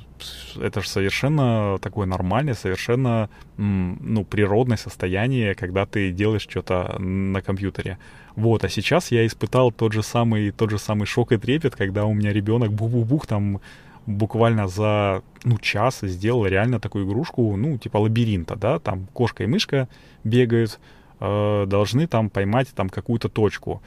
это 0.59 0.81
же 0.81 0.87
совершенно 0.87 1.77
такое 1.79 2.05
нормальное, 2.05 2.53
совершенно 2.53 3.29
ну, 3.57 4.25
природное 4.25 4.77
состояние, 4.77 5.55
когда 5.55 5.85
ты 5.85 6.11
делаешь 6.11 6.47
что-то 6.49 6.97
на 6.99 7.41
компьютере. 7.41 7.97
Вот, 8.35 8.63
а 8.63 8.69
сейчас 8.69 9.11
я 9.11 9.25
испытал 9.25 9.71
тот 9.71 9.93
же 9.93 10.03
самый, 10.03 10.51
тот 10.51 10.71
же 10.71 10.77
самый 10.77 11.05
шок 11.05 11.31
и 11.31 11.37
трепет, 11.37 11.75
когда 11.75 12.05
у 12.05 12.13
меня 12.13 12.31
ребенок 12.33 12.71
бух-бух-бух 12.71 13.27
там 13.27 13.59
буквально 14.05 14.67
за 14.67 15.21
ну, 15.43 15.57
час 15.57 15.99
сделал 16.01 16.45
реально 16.45 16.79
такую 16.79 17.05
игрушку, 17.05 17.55
ну, 17.55 17.77
типа 17.77 17.97
лабиринта, 17.97 18.55
да, 18.55 18.79
там 18.79 19.07
кошка 19.13 19.43
и 19.43 19.47
мышка 19.47 19.87
бегают, 20.23 20.79
э, 21.19 21.65
должны 21.67 22.07
там 22.07 22.29
поймать 22.29 22.69
там 22.73 22.89
какую-то 22.89 23.29
точку. 23.29 23.81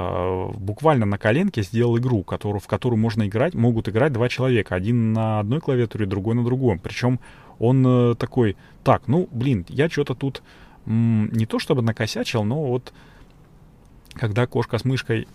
Э, 0.00 0.52
буквально 0.54 1.06
на 1.06 1.18
коленке 1.18 1.62
сделал 1.62 1.98
игру, 1.98 2.22
которую, 2.22 2.60
в 2.60 2.68
которую 2.68 3.00
можно 3.00 3.26
играть, 3.26 3.54
могут 3.54 3.88
играть 3.88 4.12
два 4.12 4.28
человека. 4.28 4.76
Один 4.76 5.12
на 5.12 5.40
одной 5.40 5.60
клавиатуре, 5.60 6.06
другой 6.06 6.36
на 6.36 6.44
другом. 6.44 6.78
Причем 6.78 7.18
он 7.58 7.84
э, 7.84 8.14
такой, 8.14 8.56
так, 8.84 9.08
ну, 9.08 9.28
блин, 9.32 9.66
я 9.68 9.88
что-то 9.90 10.14
тут 10.14 10.42
м, 10.86 11.32
не 11.32 11.46
то 11.46 11.58
чтобы 11.58 11.82
накосячил, 11.82 12.44
но 12.44 12.62
вот 12.62 12.92
когда 14.12 14.46
кошка 14.46 14.78
с 14.78 14.84
мышкой 14.84 15.26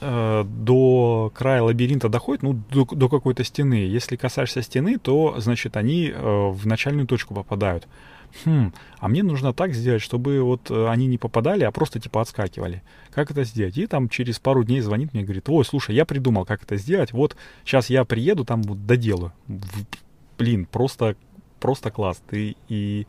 э, 0.00 0.44
до 0.44 1.32
края 1.34 1.62
лабиринта 1.62 2.08
доходит, 2.08 2.44
ну, 2.44 2.52
до, 2.70 2.84
до 2.84 3.08
какой-то 3.08 3.42
стены. 3.42 3.74
Если 3.74 4.14
касаешься 4.14 4.62
стены, 4.62 4.98
то, 4.98 5.34
значит, 5.38 5.76
они 5.76 6.12
э, 6.14 6.48
в 6.50 6.64
начальную 6.64 7.08
точку 7.08 7.34
попадают 7.34 7.88
хм, 8.44 8.72
а 8.98 9.08
мне 9.08 9.22
нужно 9.22 9.52
так 9.52 9.74
сделать, 9.74 10.02
чтобы 10.02 10.42
вот 10.42 10.70
э, 10.70 10.88
они 10.88 11.06
не 11.06 11.18
попадали, 11.18 11.64
а 11.64 11.70
просто 11.70 12.00
типа 12.00 12.20
отскакивали. 12.20 12.82
Как 13.10 13.30
это 13.30 13.44
сделать? 13.44 13.76
И 13.78 13.86
там 13.86 14.08
через 14.08 14.38
пару 14.38 14.64
дней 14.64 14.80
звонит 14.80 15.12
мне 15.12 15.22
и 15.22 15.24
говорит, 15.24 15.48
ой, 15.48 15.64
слушай, 15.64 15.94
я 15.94 16.04
придумал, 16.04 16.44
как 16.44 16.62
это 16.62 16.76
сделать, 16.76 17.12
вот 17.12 17.36
сейчас 17.64 17.90
я 17.90 18.04
приеду, 18.04 18.44
там 18.44 18.62
вот 18.62 18.86
доделаю. 18.86 19.32
Блин, 20.38 20.66
просто, 20.66 21.16
просто 21.60 21.90
класс. 21.90 22.22
Ты 22.28 22.56
и 22.68 23.06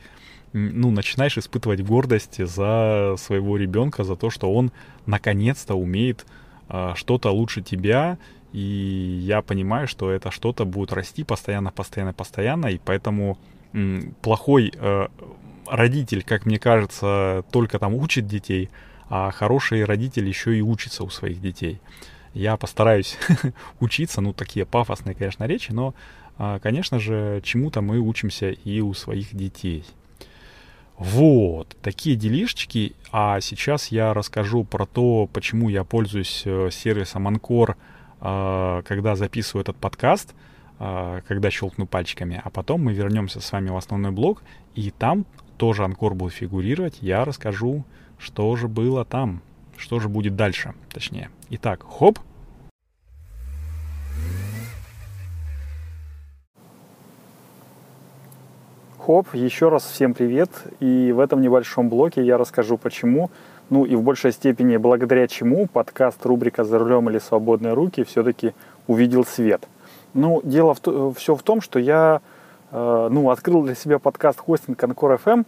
ну, 0.54 0.92
начинаешь 0.92 1.38
испытывать 1.38 1.84
гордость 1.84 2.44
за 2.44 3.16
своего 3.18 3.58
ребенка, 3.58 4.04
за 4.04 4.16
то, 4.16 4.30
что 4.30 4.52
он 4.52 4.72
наконец-то 5.06 5.76
умеет 5.76 6.26
э, 6.70 6.94
что-то 6.96 7.32
лучше 7.32 7.62
тебя, 7.62 8.18
и 8.54 9.20
я 9.22 9.42
понимаю, 9.42 9.88
что 9.88 10.10
это 10.10 10.32
что-то 10.32 10.66
будет 10.66 10.94
расти 10.94 11.24
постоянно, 11.24 11.72
постоянно, 11.72 12.14
постоянно, 12.14 12.68
и 12.68 12.80
поэтому 12.84 13.38
плохой 14.22 14.72
э, 14.74 15.08
родитель, 15.68 16.24
как 16.24 16.46
мне 16.46 16.60
кажется, 16.60 17.44
только 17.52 17.80
там 17.80 17.94
учит 17.94 18.28
детей, 18.28 18.70
а 19.10 19.32
хороший 19.32 19.84
родитель 19.86 20.28
еще 20.28 20.58
и 20.58 20.62
учится 20.62 21.04
у 21.04 21.10
своих 21.10 21.42
детей. 21.42 21.80
Я 22.34 22.58
постараюсь 22.58 23.18
учиться, 23.80 24.22
ну, 24.22 24.34
такие 24.34 24.66
пафосные, 24.66 25.16
конечно, 25.16 25.46
речи, 25.46 25.72
но, 25.72 25.94
э, 26.38 26.60
конечно 26.62 27.00
же, 27.00 27.42
чему-то 27.44 27.82
мы 27.82 28.00
учимся 28.00 28.50
и 28.50 28.82
у 28.82 28.94
своих 28.94 29.36
детей. 29.36 29.86
Вот, 30.98 31.78
такие 31.84 32.16
делишечки. 32.16 32.96
А 33.12 33.40
сейчас 33.40 33.90
я 33.90 34.16
расскажу 34.16 34.64
про 34.64 34.88
то, 34.88 35.30
почему 35.32 35.70
я 35.70 35.84
пользуюсь 35.84 36.42
э, 36.46 36.70
сервисом 36.72 37.28
Анкор, 37.28 37.78
когда 38.20 39.16
записываю 39.16 39.62
этот 39.62 39.76
подкаст— 39.76 40.34
когда 40.78 41.50
щелкну 41.50 41.88
пальчиками, 41.88 42.42
а 42.44 42.50
потом 42.50 42.84
мы 42.84 42.94
вернемся 42.94 43.42
с 43.42 43.52
вами 43.52 43.70
в 43.70 43.78
основной 43.78 44.12
блок, 44.12 44.44
и 44.76 44.92
там 44.92 45.26
тоже 45.58 45.84
анкор 45.84 46.14
будет 46.14 46.34
фигурировать. 46.34 47.00
Я 47.02 47.26
расскажу, 47.26 47.84
что 48.20 48.56
же 48.56 48.68
было 48.68 49.04
там, 49.04 49.42
что 49.76 50.00
же 50.00 50.08
будет 50.08 50.36
дальше, 50.36 50.74
точнее. 50.92 51.30
Итак, 51.50 51.84
хоп. 51.84 52.20
Хоп, 59.00 59.34
еще 59.34 59.70
раз 59.70 59.86
всем 59.86 60.14
привет. 60.14 60.50
И 60.80 61.12
в 61.12 61.20
этом 61.20 61.42
небольшом 61.42 61.90
блоке 61.90 62.24
я 62.24 62.38
расскажу, 62.38 62.78
почему, 62.78 63.32
ну 63.70 63.86
и 63.86 63.96
в 63.96 64.04
большей 64.04 64.34
степени 64.34 64.78
благодаря 64.78 65.28
чему 65.28 65.66
подкаст 65.66 66.26
рубрика 66.26 66.64
«За 66.64 66.78
рулем 66.78 67.10
или 67.10 67.18
свободные 67.18 67.74
руки» 67.74 68.04
все-таки 68.04 68.54
увидел 68.86 69.26
свет– 69.26 69.68
ну, 70.14 70.42
дело 70.44 70.74
в, 70.74 70.82
э, 70.86 71.12
все 71.16 71.36
в 71.36 71.44
том, 71.44 71.62
что 71.62 71.80
я 71.80 72.22
э, 72.72 73.08
ну, 73.12 73.30
открыл 73.30 73.64
для 73.64 73.76
себя 73.76 74.00
подкаст 74.00 74.40
хостинг 74.40 74.84
Анкор 74.84 75.14
FM. 75.14 75.46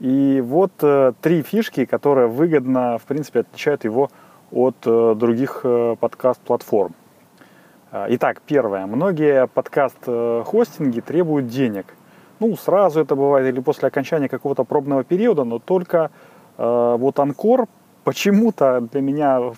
И 0.00 0.40
вот 0.44 0.72
э, 0.82 1.12
три 1.20 1.42
фишки, 1.42 1.84
которые 1.84 2.28
выгодно, 2.28 2.98
в 2.98 3.02
принципе, 3.02 3.40
отличают 3.40 3.84
его 3.84 4.10
от 4.52 4.76
э, 4.84 5.14
других 5.16 5.60
э, 5.64 5.96
подкаст-платформ. 5.98 6.94
Э, 7.90 8.06
итак, 8.10 8.40
первое. 8.46 8.86
Многие 8.86 9.46
подкаст-хостинги 9.48 11.00
требуют 11.00 11.48
денег. 11.48 11.86
Ну, 12.40 12.56
сразу 12.56 13.00
это 13.00 13.16
бывает 13.16 13.52
или 13.52 13.60
после 13.60 13.88
окончания 13.88 14.28
какого-то 14.28 14.64
пробного 14.64 15.02
периода, 15.02 15.44
но 15.44 15.58
только 15.58 16.10
э, 16.56 16.96
вот 16.98 17.18
Анкор 17.18 17.66
почему-то 18.04 18.80
для 18.80 19.00
меня 19.00 19.52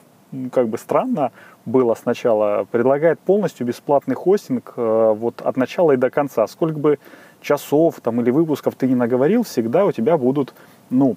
как 0.52 0.68
бы 0.68 0.78
странно 0.78 1.32
было 1.66 1.94
сначала, 1.94 2.66
предлагает 2.70 3.18
полностью 3.20 3.66
бесплатный 3.66 4.14
хостинг 4.14 4.74
э, 4.76 5.14
вот 5.16 5.40
от 5.42 5.56
начала 5.56 5.92
и 5.92 5.96
до 5.96 6.10
конца. 6.10 6.46
Сколько 6.46 6.78
бы 6.78 6.98
часов 7.40 8.00
там 8.00 8.20
или 8.20 8.30
выпусков 8.30 8.74
ты 8.74 8.86
не 8.86 8.94
наговорил, 8.94 9.42
всегда 9.42 9.84
у 9.84 9.92
тебя 9.92 10.16
будут, 10.16 10.54
ну, 10.90 11.16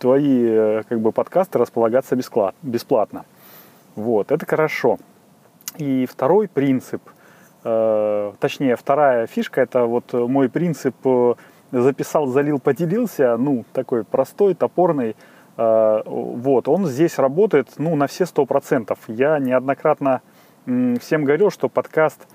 твои 0.00 0.46
э, 0.46 0.82
как 0.88 1.00
бы 1.00 1.12
подкасты 1.12 1.58
располагаться 1.58 2.16
бесплатно. 2.62 3.24
Вот, 3.94 4.32
это 4.32 4.46
хорошо. 4.46 4.98
И 5.76 6.06
второй 6.06 6.48
принцип, 6.48 7.02
э, 7.64 8.32
точнее, 8.40 8.76
вторая 8.76 9.26
фишка, 9.26 9.60
это 9.60 9.84
вот 9.84 10.12
мой 10.12 10.48
принцип 10.48 10.94
записал, 11.70 12.26
залил, 12.26 12.58
поделился, 12.58 13.36
ну, 13.36 13.64
такой 13.72 14.04
простой, 14.04 14.54
топорный, 14.54 15.16
вот, 15.56 16.68
он 16.68 16.86
здесь 16.86 17.18
работает 17.18 17.68
ну, 17.78 17.94
на 17.94 18.06
все 18.06 18.26
сто 18.26 18.44
процентов. 18.44 18.98
Я 19.06 19.38
неоднократно 19.38 20.20
всем 20.64 21.24
говорил, 21.24 21.50
что 21.50 21.68
подкаст 21.68 22.26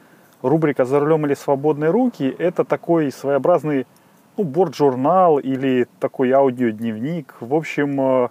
рубрика 0.42 0.86
«За 0.86 1.00
рулем 1.00 1.26
или 1.26 1.34
свободные 1.34 1.92
руки»— 1.92 2.34
это 2.40 2.64
такой 2.64 3.12
своеобразный 3.12 3.88
ну, 4.38 4.44
борт-журнал 4.44 5.40
или 5.40 5.88
такой 6.00 6.32
аудиодневник. 6.32 7.36
В 7.40 7.54
общем, 7.54 8.00
э, 8.00 8.30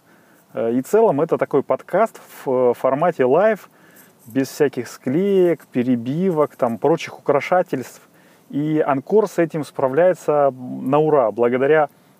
э, 0.54 0.72
и 0.72 0.77
в 0.77 0.82
целом 0.82 1.20
это 1.20 1.36
такой 1.36 1.62
подкаст 1.62 2.20
в 2.44 2.74
формате 2.74 3.24
live, 3.24 3.68
без 4.26 4.48
всяких 4.48 4.88
склеек, 4.88 5.66
перебивок, 5.66 6.56
там, 6.56 6.78
прочих 6.78 7.18
украшательств. 7.18 8.02
И 8.50 8.82
Anchor 8.86 9.28
с 9.28 9.38
этим 9.38 9.64
справляется 9.64 10.50
на 10.50 10.98
ура, 10.98 11.30
благодаря 11.30 11.88
Э, 11.90 11.97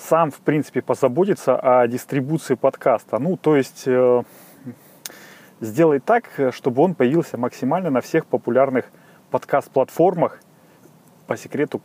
сам, 0.00 0.30
в 0.30 0.40
принципе, 0.40 0.82
позаботится 0.82 1.56
о 1.56 1.86
дистрибуции 1.86 2.54
подкаста. 2.54 3.18
Ну, 3.18 3.36
то 3.36 3.56
есть 3.56 3.84
э, 3.86 4.22
сделать 5.60 6.04
так, 6.04 6.24
чтобы 6.52 6.82
он 6.82 6.94
появился 6.94 7.36
максимально 7.36 7.90
на 7.90 8.00
всех 8.00 8.26
популярных 8.26 8.86
подкаст-платформах. 9.30 10.40
По 11.26 11.36
секрету, 11.36 11.80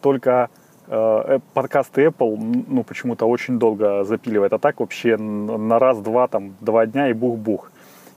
только 0.00 0.50
э, 0.86 1.38
подкасты 1.54 2.06
Apple, 2.06 2.64
ну, 2.68 2.84
почему-то 2.84 3.26
очень 3.26 3.58
долго 3.58 4.04
запиливает. 4.04 4.52
А 4.52 4.58
так 4.58 4.80
вообще 4.80 5.16
на 5.16 5.78
раз-два, 5.78 6.28
там, 6.28 6.54
два 6.60 6.86
дня 6.86 7.08
и 7.08 7.12
бух-бух. 7.12 7.72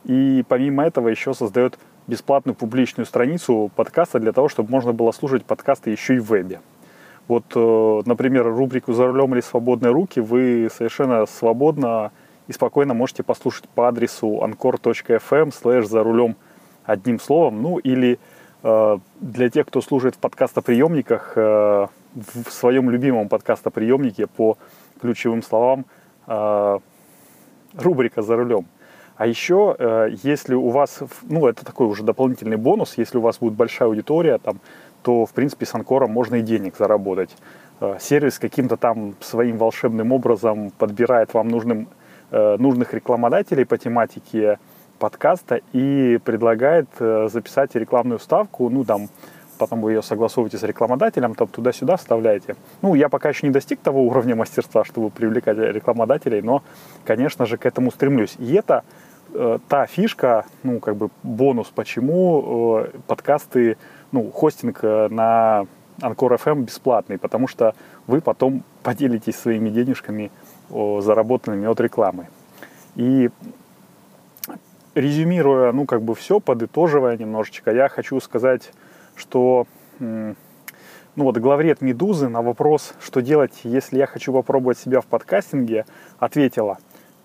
И 0.06 0.44
помимо 0.48 0.86
этого 0.86 1.08
еще 1.08 1.34
создает 1.34 1.80
бесплатную 2.08 2.56
публичную 2.56 3.06
страницу 3.06 3.72
подкаста 3.76 4.20
для 4.20 4.34
того, 4.34 4.50
чтобы 4.50 4.70
можно 4.70 4.92
было 4.92 5.12
слушать 5.12 5.46
подкасты 5.46 5.92
еще 5.92 6.16
и 6.16 6.20
в 6.20 6.26
вебе. 6.26 6.60
Вот, 7.28 7.46
э, 7.56 8.02
например, 8.06 8.46
рубрику 8.46 8.94
«За 8.94 9.08
рулем 9.08 9.34
или 9.34 9.42
свободные 9.42 9.92
руки» 9.92 10.20
вы 10.20 10.68
совершенно 10.74 11.26
свободно 11.26 12.12
и 12.48 12.54
спокойно 12.54 12.94
можете 12.94 13.24
послушать 13.24 13.70
по 13.70 13.88
адресу 13.88 14.42
anchor.fm 14.44 15.54
slash 15.54 15.86
«За 15.86 16.04
рулем» 16.04 16.36
одним 16.84 17.20
словом. 17.20 17.62
Ну 17.62 17.78
или 17.78 18.20
э, 18.64 18.98
для 19.22 19.50
тех, 19.50 19.68
кто 19.68 19.82
служит 19.82 20.16
в 20.16 20.18
подкастоприемниках, 20.18 21.34
э, 21.38 21.88
в 22.14 22.52
своем 22.52 22.90
любимом 22.90 23.30
подкастоприемнике 23.30 24.28
по 24.28 24.58
ключевым 25.02 25.42
словам 25.42 25.86
рубрика 27.74 28.22
«За 28.22 28.36
рулем». 28.36 28.66
А 29.18 29.26
еще, 29.26 29.76
если 30.24 30.54
у 30.54 30.70
вас, 30.70 31.00
ну, 31.24 31.48
это 31.48 31.66
такой 31.66 31.88
уже 31.88 32.04
дополнительный 32.04 32.58
бонус, 32.58 32.94
если 32.98 33.18
у 33.18 33.22
вас 33.22 33.40
будет 33.40 33.54
большая 33.54 33.90
аудитория, 33.90 34.38
там, 34.38 34.60
то, 35.04 35.26
в 35.26 35.34
принципе, 35.34 35.66
с 35.66 35.76
Анкором 35.76 36.12
можно 36.12 36.36
и 36.36 36.42
денег 36.42 36.76
заработать. 36.78 37.36
Э, 37.80 37.98
сервис 38.00 38.40
каким-то 38.40 38.78
там 38.78 39.16
своим 39.20 39.58
волшебным 39.58 40.12
образом 40.12 40.72
подбирает 40.72 41.34
вам 41.34 41.50
нужным, 41.50 41.88
э, 42.32 42.58
нужных 42.58 42.94
рекламодателей 42.94 43.66
по 43.66 43.78
тематике 43.78 44.58
подкаста 45.00 45.60
и 45.74 46.18
предлагает 46.24 46.88
э, 47.00 47.28
записать 47.32 47.76
рекламную 47.76 48.20
ставку, 48.20 48.70
ну, 48.70 48.86
там, 48.86 49.10
потом 49.58 49.82
вы 49.82 49.94
ее 49.94 50.02
согласовываете 50.02 50.58
с 50.58 50.64
рекламодателем, 50.64 51.36
там 51.36 51.48
туда-сюда 51.48 51.98
вставляете. 51.98 52.56
Ну, 52.82 52.96
я 52.96 53.10
пока 53.10 53.30
еще 53.30 53.48
не 53.48 53.54
достиг 53.54 53.80
того 53.80 54.04
уровня 54.04 54.36
мастерства, 54.36 54.86
чтобы 54.86 55.10
привлекать 55.10 55.58
рекламодателей, 55.58 56.42
но, 56.42 56.64
конечно 57.06 57.46
же, 57.46 57.58
к 57.58 57.66
этому 57.66 57.92
стремлюсь. 57.92 58.36
И 58.40 58.54
это 58.54 58.84
э, 59.34 59.60
та 59.68 59.86
фишка, 59.86 60.46
ну, 60.64 60.80
как 60.80 60.96
бы 60.96 61.10
бонус, 61.24 61.72
почему 61.76 62.86
э, 62.86 62.98
подкасты 63.08 63.78
ну, 64.14 64.32
хостинг 64.32 64.80
э, 64.84 65.10
на 65.10 65.66
Анкор 66.02 66.34
FM 66.34 66.64
бесплатный, 66.64 67.18
потому 67.18 67.48
что 67.48 67.76
вы 68.08 68.22
потом 68.22 68.64
поделитесь 68.84 69.36
своими 69.36 69.70
денежками, 69.70 70.32
заработанными 70.70 71.68
от 71.68 71.80
рекламы. 71.82 72.28
И 72.96 73.30
резюмируя, 74.96 75.72
ну, 75.72 75.86
как 75.86 76.02
бы 76.02 76.16
все, 76.16 76.40
подытоживая 76.40 77.18
немножечко, 77.18 77.72
я 77.72 77.90
хочу 77.90 78.20
сказать, 78.20 78.72
что, 79.16 79.68
ну, 80.00 80.36
вот 81.16 81.38
главред 81.38 81.82
«Медузы» 81.82 82.28
на 82.28 82.42
вопрос, 82.42 82.94
что 83.02 83.22
делать, 83.22 83.62
если 83.64 83.98
я 83.98 84.08
хочу 84.08 84.34
попробовать 84.34 84.78
себя 84.78 85.02
в 85.02 85.06
подкастинге, 85.06 85.86
ответила, 86.20 86.78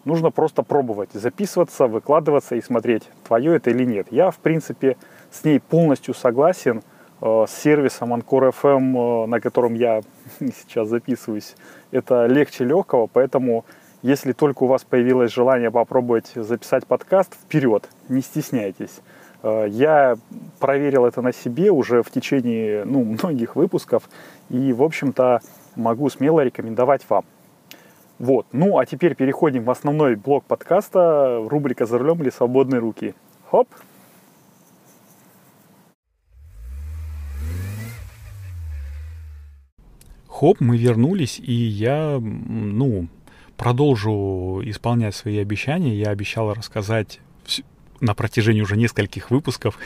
нужно 0.05 0.31
просто 0.31 0.63
пробовать, 0.63 1.11
записываться, 1.13 1.87
выкладываться 1.87 2.55
и 2.55 2.63
смотреть, 2.63 3.05
твое 3.27 3.57
это 3.57 3.71
или 3.71 3.85
нет. 3.85 4.09
Я, 4.11 4.31
в 4.31 4.39
принципе, 4.39 4.97
с 5.31 5.45
ней 5.45 5.61
полностью 5.61 6.15
согласен. 6.15 6.83
Э, 7.21 7.47
с 7.49 7.53
сервисом 7.53 8.15
Ancore 8.15 8.53
FM, 8.53 9.25
э, 9.25 9.27
на 9.27 9.41
котором 9.41 9.75
я 9.75 10.03
сейчас 10.41 10.89
записываюсь, 10.89 11.57
это 11.91 12.27
легче 12.27 12.65
легкого, 12.65 13.07
поэтому 13.07 13.65
если 14.03 14.33
только 14.33 14.63
у 14.63 14.67
вас 14.67 14.85
появилось 14.85 15.33
желание 15.33 15.71
попробовать 15.71 16.31
записать 16.35 16.87
подкаст, 16.87 17.35
вперед, 17.35 17.89
не 18.09 18.21
стесняйтесь. 18.21 19.01
Э, 19.43 19.67
я 19.69 20.17
проверил 20.61 21.07
это 21.07 21.21
на 21.21 21.33
себе 21.33 21.73
уже 21.73 22.03
в 22.03 22.11
течение 22.11 22.85
ну, 22.85 23.03
многих 23.23 23.57
выпусков 23.57 24.09
и, 24.49 24.73
в 24.73 24.83
общем-то, 24.83 25.41
могу 25.75 26.09
смело 26.11 26.41
рекомендовать 26.41 27.03
вам. 27.09 27.25
Вот. 28.21 28.47
Ну, 28.53 28.79
а 28.79 28.87
теперь 28.87 29.15
переходим 29.15 29.65
в 29.65 29.71
основной 29.71 30.17
блок 30.17 30.45
подкаста, 30.45 31.45
рубрика 31.49 31.87
«За 31.87 31.99
рулем 31.99 32.21
или 32.23 32.31
свободные 32.31 32.81
руки». 32.81 33.15
Хоп! 33.49 33.69
Хоп, 40.39 40.61
мы 40.61 40.77
вернулись, 40.77 41.41
и 41.41 41.53
я, 41.53 42.19
ну, 42.21 43.09
продолжу 43.57 44.63
исполнять 44.65 45.17
свои 45.17 45.39
обещания. 45.39 45.97
Я 45.97 46.11
обещал 46.11 46.55
рассказать 46.55 47.19
на 48.01 48.15
протяжении 48.15 48.61
уже 48.61 48.77
нескольких 48.77 49.33
выпусков, 49.33 49.77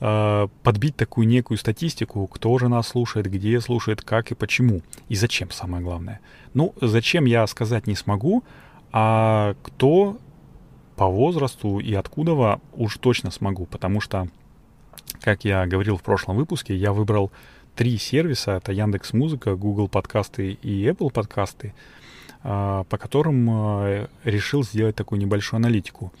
а, 0.00 0.48
подбить 0.64 0.96
такую 0.96 1.28
некую 1.28 1.58
статистику, 1.58 2.26
кто 2.26 2.58
же 2.58 2.68
нас 2.68 2.88
слушает, 2.88 3.30
где 3.30 3.60
слушает, 3.60 4.02
как 4.02 4.32
и 4.32 4.34
почему, 4.34 4.82
и 5.08 5.14
зачем, 5.14 5.52
самое 5.52 5.82
главное. 5.84 6.18
Ну, 6.54 6.74
зачем 6.80 7.24
я 7.26 7.46
сказать 7.46 7.86
не 7.86 7.94
смогу, 7.94 8.42
а 8.90 9.54
кто 9.62 10.18
по 10.96 11.06
возрасту 11.06 11.78
и 11.78 11.94
откуда 11.94 12.58
уж 12.72 12.96
точно 12.96 13.30
смогу, 13.30 13.66
потому 13.66 14.00
что, 14.00 14.26
как 15.20 15.44
я 15.44 15.66
говорил 15.66 15.96
в 15.96 16.02
прошлом 16.02 16.36
выпуске, 16.36 16.74
я 16.74 16.92
выбрал 16.92 17.30
три 17.74 17.98
сервиса, 17.98 18.52
это 18.52 18.72
Яндекс 18.72 19.12
Музыка, 19.12 19.54
Google 19.54 19.88
подкасты 19.88 20.52
и 20.62 20.84
Apple 20.86 21.10
подкасты, 21.10 21.74
а, 22.42 22.84
по 22.84 22.98
которым 22.98 23.48
а, 23.50 24.08
решил 24.24 24.62
сделать 24.62 24.96
такую 24.96 25.18
небольшую 25.20 25.58
аналитику. 25.58 26.12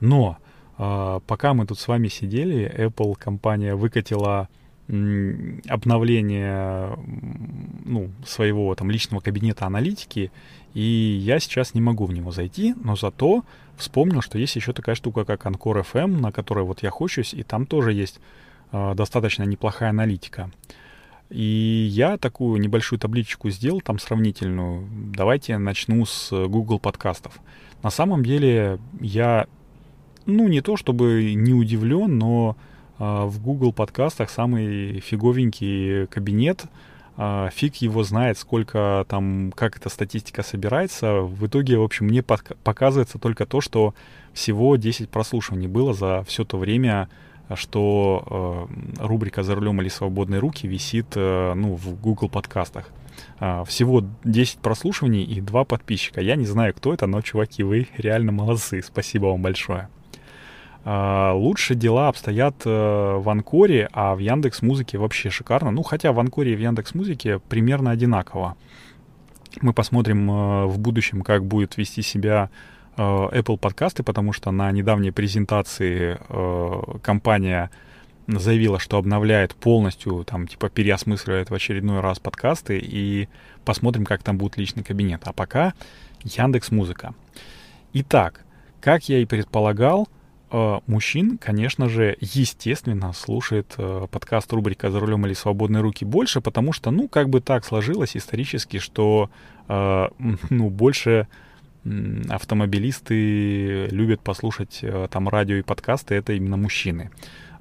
Но 0.00 0.38
а, 0.78 1.20
пока 1.26 1.54
мы 1.54 1.66
тут 1.66 1.78
с 1.78 1.88
вами 1.88 2.08
сидели, 2.08 2.72
Apple 2.76 3.16
компания 3.18 3.74
выкатила 3.74 4.48
обновление 5.68 6.98
ну, 7.84 8.10
своего 8.26 8.74
там 8.74 8.90
личного 8.90 9.20
кабинета 9.20 9.66
аналитики, 9.66 10.32
и 10.74 10.80
я 11.22 11.38
сейчас 11.38 11.74
не 11.74 11.80
могу 11.80 12.06
в 12.06 12.12
него 12.12 12.32
зайти, 12.32 12.74
но 12.82 12.96
зато 12.96 13.44
вспомнил, 13.76 14.20
что 14.20 14.36
есть 14.36 14.56
еще 14.56 14.72
такая 14.72 14.96
штука, 14.96 15.24
как 15.24 15.46
Anchor 15.46 15.84
FM, 15.84 16.20
на 16.20 16.32
которой 16.32 16.64
вот 16.64 16.82
я 16.82 16.90
хочусь, 16.90 17.34
и 17.34 17.44
там 17.44 17.66
тоже 17.66 17.92
есть 17.92 18.18
э, 18.72 18.94
достаточно 18.96 19.44
неплохая 19.44 19.90
аналитика. 19.90 20.50
И 21.30 21.88
я 21.90 22.18
такую 22.18 22.60
небольшую 22.60 22.98
табличку 22.98 23.50
сделал, 23.50 23.80
там 23.80 23.98
сравнительную. 23.98 24.86
Давайте 25.14 25.58
начну 25.58 26.04
с 26.04 26.30
Google 26.48 26.80
подкастов. 26.80 27.38
На 27.82 27.90
самом 27.90 28.24
деле 28.24 28.78
я, 29.00 29.46
ну 30.26 30.48
не 30.48 30.60
то 30.60 30.76
чтобы 30.76 31.34
не 31.34 31.54
удивлен, 31.54 32.18
но 32.18 32.56
э, 32.98 33.04
в 33.04 33.40
Google 33.40 33.72
подкастах 33.72 34.28
самый 34.28 35.00
фиговенький 35.00 36.08
кабинет. 36.08 36.64
Э, 37.16 37.48
фиг 37.54 37.76
его 37.76 38.02
знает, 38.02 38.36
сколько 38.36 39.06
там, 39.08 39.52
как 39.54 39.76
эта 39.76 39.88
статистика 39.88 40.42
собирается. 40.42 41.20
В 41.20 41.46
итоге, 41.46 41.78
в 41.78 41.82
общем, 41.82 42.06
мне 42.06 42.22
показывается 42.24 43.18
только 43.18 43.46
то, 43.46 43.60
что 43.60 43.94
всего 44.32 44.74
10 44.74 45.08
прослушиваний 45.08 45.68
было 45.68 45.94
за 45.94 46.24
все 46.26 46.44
то 46.44 46.58
время, 46.58 47.08
что 47.56 48.68
э, 48.98 49.04
рубрика 49.04 49.42
«За 49.42 49.54
рулем 49.54 49.80
или 49.80 49.88
свободные 49.88 50.40
руки» 50.40 50.66
висит 50.66 51.06
э, 51.16 51.54
ну, 51.54 51.74
в 51.74 52.00
Google 52.00 52.28
подкастах. 52.28 52.90
Э, 53.40 53.64
всего 53.66 54.04
10 54.24 54.58
прослушиваний 54.58 55.24
и 55.24 55.40
2 55.40 55.64
подписчика. 55.64 56.20
Я 56.20 56.36
не 56.36 56.46
знаю, 56.46 56.74
кто 56.74 56.94
это, 56.94 57.06
но, 57.06 57.20
чуваки, 57.22 57.62
вы 57.62 57.88
реально 57.96 58.32
молодцы. 58.32 58.82
Спасибо 58.82 59.26
вам 59.26 59.42
большое. 59.42 59.88
Uh, 60.82 61.34
лучше 61.34 61.74
дела 61.74 62.08
обстоят 62.08 62.54
uh, 62.64 63.18
в 63.18 63.28
Анкоре, 63.28 63.90
а 63.92 64.14
в 64.14 64.18
Яндекс 64.18 64.62
Музыке 64.62 64.96
вообще 64.96 65.28
шикарно. 65.28 65.70
Ну, 65.70 65.82
хотя 65.82 66.10
в 66.10 66.18
Анкоре 66.18 66.54
и 66.54 66.56
в 66.56 66.58
Яндекс 66.58 66.94
Музыке 66.94 67.38
примерно 67.38 67.90
одинаково. 67.90 68.56
Мы 69.60 69.74
посмотрим 69.74 70.66
в 70.66 70.78
будущем, 70.78 71.20
как 71.20 71.44
будет 71.44 71.76
вести 71.76 72.00
себя 72.00 72.48
Э, 72.48 72.79
Apple 73.02 73.58
подкасты, 73.58 74.02
потому 74.02 74.32
что 74.32 74.50
на 74.50 74.70
недавней 74.72 75.10
презентации 75.10 76.18
э, 76.28 76.98
компания 77.02 77.70
заявила, 78.26 78.78
что 78.78 78.98
обновляет 78.98 79.54
полностью, 79.54 80.24
там, 80.24 80.46
типа, 80.46 80.68
переосмысливает 80.68 81.50
в 81.50 81.54
очередной 81.54 82.00
раз 82.00 82.18
подкасты, 82.18 82.78
и 82.78 83.28
посмотрим, 83.64 84.04
как 84.04 84.22
там 84.22 84.38
будет 84.38 84.56
личный 84.56 84.84
кабинет. 84.84 85.22
А 85.24 85.32
пока 85.32 85.74
Яндекс 86.22 86.70
Музыка. 86.70 87.14
Итак, 87.92 88.44
как 88.80 89.08
я 89.08 89.18
и 89.18 89.24
предполагал, 89.24 90.08
э, 90.50 90.80
мужчин, 90.86 91.38
конечно 91.38 91.88
же, 91.88 92.16
естественно, 92.20 93.12
слушает 93.12 93.74
э, 93.78 94.06
подкаст 94.10 94.52
рубрика 94.52 94.90
«За 94.90 95.00
рулем 95.00 95.26
или 95.26 95.34
свободные 95.34 95.82
руки» 95.82 96.04
больше, 96.04 96.40
потому 96.40 96.72
что, 96.72 96.90
ну, 96.90 97.08
как 97.08 97.28
бы 97.28 97.40
так 97.40 97.64
сложилось 97.64 98.16
исторически, 98.16 98.78
что, 98.78 99.30
э, 99.68 100.08
ну, 100.50 100.70
больше 100.70 101.26
автомобилисты 102.28 103.86
любят 103.86 104.20
послушать 104.20 104.80
э, 104.82 105.08
там 105.10 105.28
радио 105.28 105.56
и 105.56 105.62
подкасты, 105.62 106.14
это 106.14 106.34
именно 106.34 106.56
мужчины. 106.56 107.10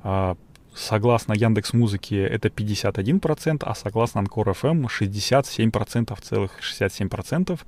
А, 0.03 0.35
согласно 0.75 1.33
Яндекс 1.33 1.73
Музыке 1.73 2.23
это 2.23 2.47
51%, 2.47 3.63
а 3.65 3.75
согласно 3.75 4.21
Анкор 4.21 4.49
FM 4.49 4.87
67%, 4.87 6.17
целых 6.21 6.59
67% 6.61 7.59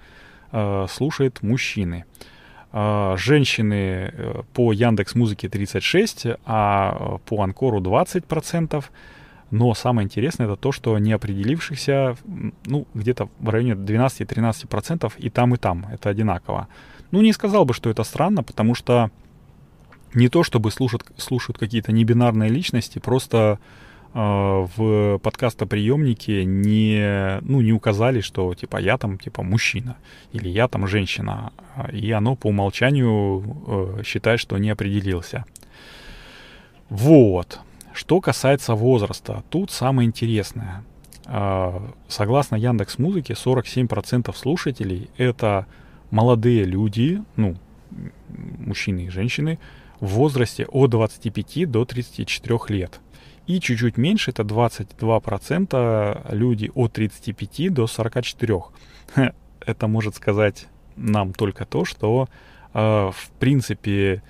э, 0.52 0.88
слушает 0.90 1.44
мужчины. 1.44 2.06
Э, 2.72 3.16
женщины 3.18 4.12
э, 4.14 4.44
по 4.54 4.72
Яндекс 4.72 5.16
Музыке 5.16 5.50
36, 5.50 6.28
а 6.46 7.18
по 7.26 7.42
Анкору 7.42 7.82
20%. 7.82 8.84
Но 9.52 9.74
самое 9.74 10.06
интересное 10.06 10.48
это 10.48 10.56
то, 10.56 10.72
что 10.72 10.98
неопределившихся, 10.98 12.16
ну, 12.66 12.88
где-то 12.94 13.30
в 13.40 13.50
районе 13.50 13.74
12-13% 13.74 15.12
и 15.18 15.30
там, 15.30 15.54
и 15.54 15.58
там. 15.58 15.86
Это 15.92 16.10
одинаково. 16.10 16.70
Ну, 17.12 17.22
не 17.22 17.34
сказал 17.34 17.66
бы, 17.66 17.74
что 17.74 17.90
это 17.90 18.04
странно, 18.04 18.44
потому 18.44 18.76
что 18.76 19.12
не 20.14 20.30
то 20.30 20.44
чтобы 20.44 20.72
слушают, 20.72 21.04
слушают 21.18 21.58
какие-то 21.58 21.92
небинарные 21.92 22.50
личности, 22.50 23.00
просто 23.00 23.60
э, 24.14 24.20
в 24.78 25.20
подкастоприемнике 25.20 26.46
не, 26.46 27.40
ну, 27.42 27.60
не 27.60 27.74
указали, 27.74 28.22
что 28.22 28.54
типа 28.54 28.78
я 28.78 28.98
там 28.98 29.18
типа 29.18 29.44
мужчина 29.44 29.98
или 30.32 30.48
я 30.48 30.70
там 30.70 30.88
женщина, 30.88 31.52
и 31.92 32.10
оно 32.12 32.38
по 32.38 32.48
умолчанию 32.48 33.44
э, 34.00 34.04
считает, 34.06 34.40
что 34.40 34.58
не 34.58 34.70
определился. 34.70 35.44
Вот. 36.90 37.60
Что 37.94 38.22
касается 38.22 38.76
возраста, 38.76 39.44
тут 39.50 39.72
самое 39.72 40.08
интересное. 40.08 40.84
Э, 41.26 41.80
согласно 42.08 42.56
Яндекс 42.56 42.98
Музыке, 42.98 43.34
47% 43.34 44.34
слушателей 44.36 45.10
это 45.18 45.66
молодые 46.10 46.64
люди, 46.64 47.22
ну, 47.36 47.56
мужчины 48.60 49.06
и 49.06 49.10
женщины, 49.10 49.60
в 50.00 50.08
возрасте 50.08 50.66
от 50.66 50.90
25 50.90 51.70
до 51.70 51.86
34 51.86 52.60
лет. 52.70 53.00
И 53.48 53.60
чуть-чуть 53.60 53.98
меньше, 53.98 54.32
это 54.32 54.44
22% 54.44 56.34
люди 56.34 56.72
от 56.74 56.94
35 56.94 57.74
до 57.74 57.88
44. 57.88 58.62
Это 59.60 59.88
может 59.88 60.16
сказать 60.16 60.68
нам 60.96 61.34
только 61.34 61.66
то, 61.66 61.86
что 61.86 62.28
э, 62.74 63.12
в 63.14 63.32
принципе 63.40 64.24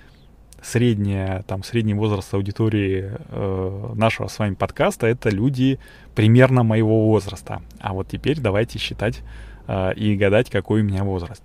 средняя, 0.62 1.42
там, 1.42 1.62
средний 1.62 1.94
возраст 1.94 2.32
аудитории 2.32 3.10
э, 3.28 3.92
нашего 3.94 4.28
с 4.28 4.38
вами 4.38 4.54
подкаста 4.54 5.06
это 5.06 5.28
люди 5.28 5.78
примерно 6.14 6.62
моего 6.62 7.08
возраста. 7.08 7.62
А 7.80 7.92
вот 7.92 8.08
теперь 8.08 8.40
давайте 8.40 8.78
считать 8.78 9.22
э, 9.66 9.94
и 9.94 10.16
гадать, 10.16 10.50
какой 10.50 10.82
у 10.82 10.84
меня 10.84 11.04
возраст. 11.04 11.42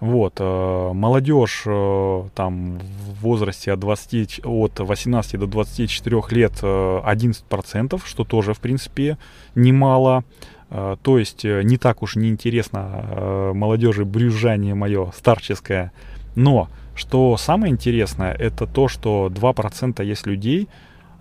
Вот, 0.00 0.36
э, 0.38 0.90
молодежь 0.94 1.64
э, 1.66 2.24
там 2.34 2.78
в 2.78 3.20
возрасте 3.20 3.72
от, 3.72 3.80
20, 3.80 4.40
от 4.44 4.80
18 4.80 5.38
до 5.38 5.46
24 5.46 6.22
лет 6.30 6.52
э, 6.62 6.66
11%, 6.66 8.00
что 8.04 8.24
тоже, 8.24 8.54
в 8.54 8.60
принципе, 8.60 9.18
немало. 9.54 10.24
Э, 10.70 10.96
то 11.02 11.18
есть 11.18 11.44
э, 11.44 11.62
не 11.64 11.76
так 11.76 12.02
уж 12.02 12.16
неинтересно 12.16 13.04
э, 13.10 13.52
молодежи 13.54 14.06
брюзжание 14.06 14.74
мое 14.74 15.12
старческое. 15.14 15.92
Но, 16.34 16.68
что 17.00 17.36
самое 17.36 17.72
интересное, 17.72 18.32
это 18.32 18.66
то, 18.66 18.86
что 18.86 19.28
2% 19.28 20.04
есть 20.04 20.26
людей 20.26 20.68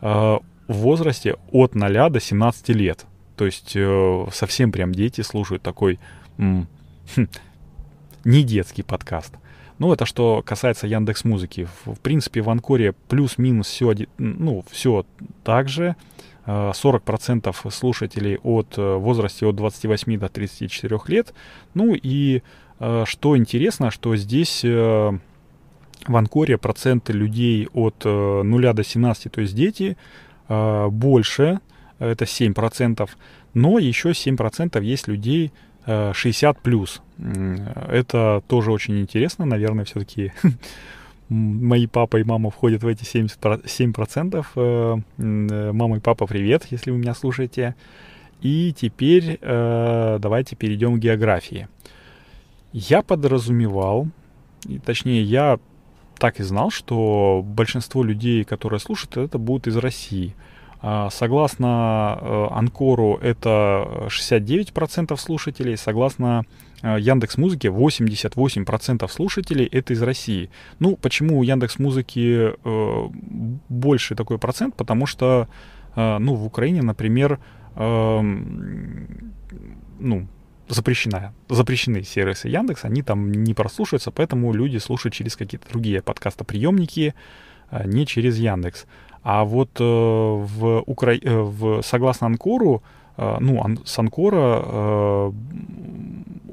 э, 0.01 0.07
в 0.67 0.73
возрасте 0.73 1.37
от 1.51 1.73
0 1.73 2.09
до 2.09 2.19
17 2.19 2.69
лет. 2.69 3.05
То 3.35 3.45
есть 3.45 3.71
э, 3.75 4.27
совсем 4.33 4.71
прям 4.71 4.93
дети 4.93 5.21
слушают 5.21 5.63
такой... 5.63 5.99
М- 6.37 6.67
не 8.25 8.43
детский 8.43 8.83
подкаст. 8.83 9.33
Ну, 9.77 9.93
это 9.93 10.05
что 10.05 10.43
касается 10.45 10.87
Яндекс 10.87 11.23
Музыки. 11.23 11.67
В, 11.85 11.95
в 11.95 11.99
принципе, 12.01 12.41
в 12.41 12.49
Анкоре 12.49 12.93
плюс-минус 13.07 13.67
все, 13.67 13.95
ну, 14.17 14.65
все 14.69 15.05
так 15.43 15.69
же. 15.69 15.95
40% 16.45 17.55
э, 17.63 17.71
слушателей 17.71 18.37
от 18.43 18.77
э, 18.77 18.95
возраста 18.95 19.47
от 19.47 19.55
28 19.55 20.19
до 20.19 20.27
34 20.27 20.99
лет. 21.07 21.33
Ну 21.73 21.93
и 21.95 22.41
э, 22.79 23.03
что 23.07 23.37
интересно, 23.37 23.91
что 23.91 24.15
здесь 24.17 24.65
в 26.07 26.15
Анкоре 26.15 26.57
проценты 26.57 27.13
людей 27.13 27.67
от 27.73 28.05
0 28.05 28.73
до 28.73 28.83
17, 28.83 29.31
то 29.31 29.41
есть 29.41 29.55
дети, 29.55 29.97
больше, 30.47 31.59
это 31.99 32.25
7%, 32.25 33.09
но 33.53 33.79
еще 33.79 34.09
7% 34.09 34.83
есть 34.83 35.07
людей 35.07 35.51
60 35.85 36.57
э, 36.57 36.59
плюс. 36.61 37.01
Это 37.17 38.43
тоже 38.47 38.71
очень 38.71 38.99
интересно, 38.99 39.45
наверное, 39.45 39.85
все-таки 39.85 40.31
мои 41.29 41.87
папа 41.87 42.17
и 42.17 42.23
мама 42.23 42.49
входят 42.49 42.83
в 42.83 42.87
эти 42.87 43.03
70%. 43.03 43.65
7%. 43.65 44.45
Э, 44.55 44.97
э, 45.17 45.71
мама 45.71 45.97
и 45.97 45.99
папа, 45.99 46.25
привет, 46.27 46.67
если 46.69 46.91
вы 46.91 46.97
меня 46.97 47.13
слушаете. 47.13 47.75
И 48.41 48.73
теперь 48.73 49.37
давайте 49.41 50.55
перейдем 50.55 50.95
к 50.95 50.99
географии. 50.99 51.67
Я 52.71 53.01
подразумевал, 53.01 54.07
точнее, 54.85 55.23
я 55.23 55.59
так 56.19 56.39
и 56.39 56.43
знал, 56.43 56.69
что 56.69 57.41
большинство 57.43 58.03
людей, 58.03 58.43
которые 58.43 58.79
слушают, 58.79 59.17
это 59.17 59.37
будут 59.37 59.67
из 59.67 59.77
России. 59.77 60.35
А, 60.81 61.09
согласно 61.09 62.17
э, 62.21 62.47
Анкору 62.51 63.17
это 63.21 64.07
69% 64.07 65.17
слушателей, 65.17 65.75
согласно 65.75 66.45
э, 66.81 66.97
Яндекс 66.99 67.37
Музыке 67.37 67.67
88% 67.67 69.07
слушателей 69.09 69.65
это 69.65 69.93
из 69.93 70.01
России. 70.01 70.49
Ну, 70.79 70.95
почему 70.95 71.39
у 71.39 71.43
Яндекс 71.43 71.79
Музыки 71.79 72.53
э, 72.63 73.09
больше 73.67 74.15
такой 74.15 74.37
процент? 74.37 74.75
Потому 74.75 75.05
что, 75.05 75.47
ну, 75.95 76.35
в 76.35 76.45
Украине, 76.45 76.81
например, 76.81 77.39
эм, 77.75 79.33
ну, 79.99 80.27
запрещена, 80.69 81.33
запрещены 81.49 82.03
сервисы 82.03 82.47
Яндекс, 82.47 82.85
они 82.85 83.01
там 83.01 83.31
не 83.31 83.53
прослушиваются, 83.53 84.11
поэтому 84.11 84.53
люди 84.53 84.77
слушают 84.77 85.13
через 85.13 85.35
какие-то 85.35 85.67
другие 85.69 86.01
подкастоприемники, 86.01 87.13
не 87.85 88.05
через 88.05 88.37
Яндекс. 88.37 88.85
А 89.23 89.43
вот 89.43 89.69
э, 89.79 89.83
в, 89.83 90.83
Укра... 90.85 91.13
Э, 91.13 91.41
в 91.41 91.81
согласно 91.81 92.27
Анкору, 92.27 92.81
э, 93.17 93.37
ну, 93.39 93.61
ан... 93.63 93.79
с 93.85 93.99
Анкора 93.99 94.63
э, 94.63 95.31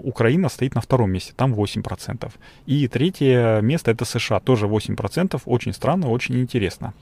Украина 0.02 0.48
стоит 0.48 0.74
на 0.74 0.80
втором 0.80 1.10
месте, 1.10 1.32
там 1.36 1.54
8%. 1.54 2.30
И 2.66 2.88
третье 2.88 3.60
место 3.60 3.92
это 3.92 4.04
США, 4.04 4.40
тоже 4.40 4.66
8%. 4.66 5.40
Очень 5.44 5.72
странно, 5.72 6.10
очень 6.10 6.40
интересно. 6.40 6.92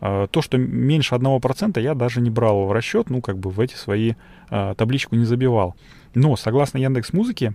Э, 0.00 0.28
то, 0.30 0.40
что 0.40 0.56
меньше 0.56 1.14
1%, 1.14 1.80
я 1.80 1.94
даже 1.94 2.20
не 2.20 2.30
брал 2.30 2.66
в 2.66 2.72
расчет, 2.72 3.10
ну, 3.10 3.20
как 3.20 3.38
бы 3.38 3.50
в 3.50 3.60
эти 3.60 3.74
свои 3.74 4.14
э, 4.50 4.74
табличку 4.76 5.16
не 5.16 5.24
забивал. 5.24 5.74
Но, 6.14 6.36
согласно 6.36 6.78
Яндекс 6.78 7.12
Музыке, 7.12 7.54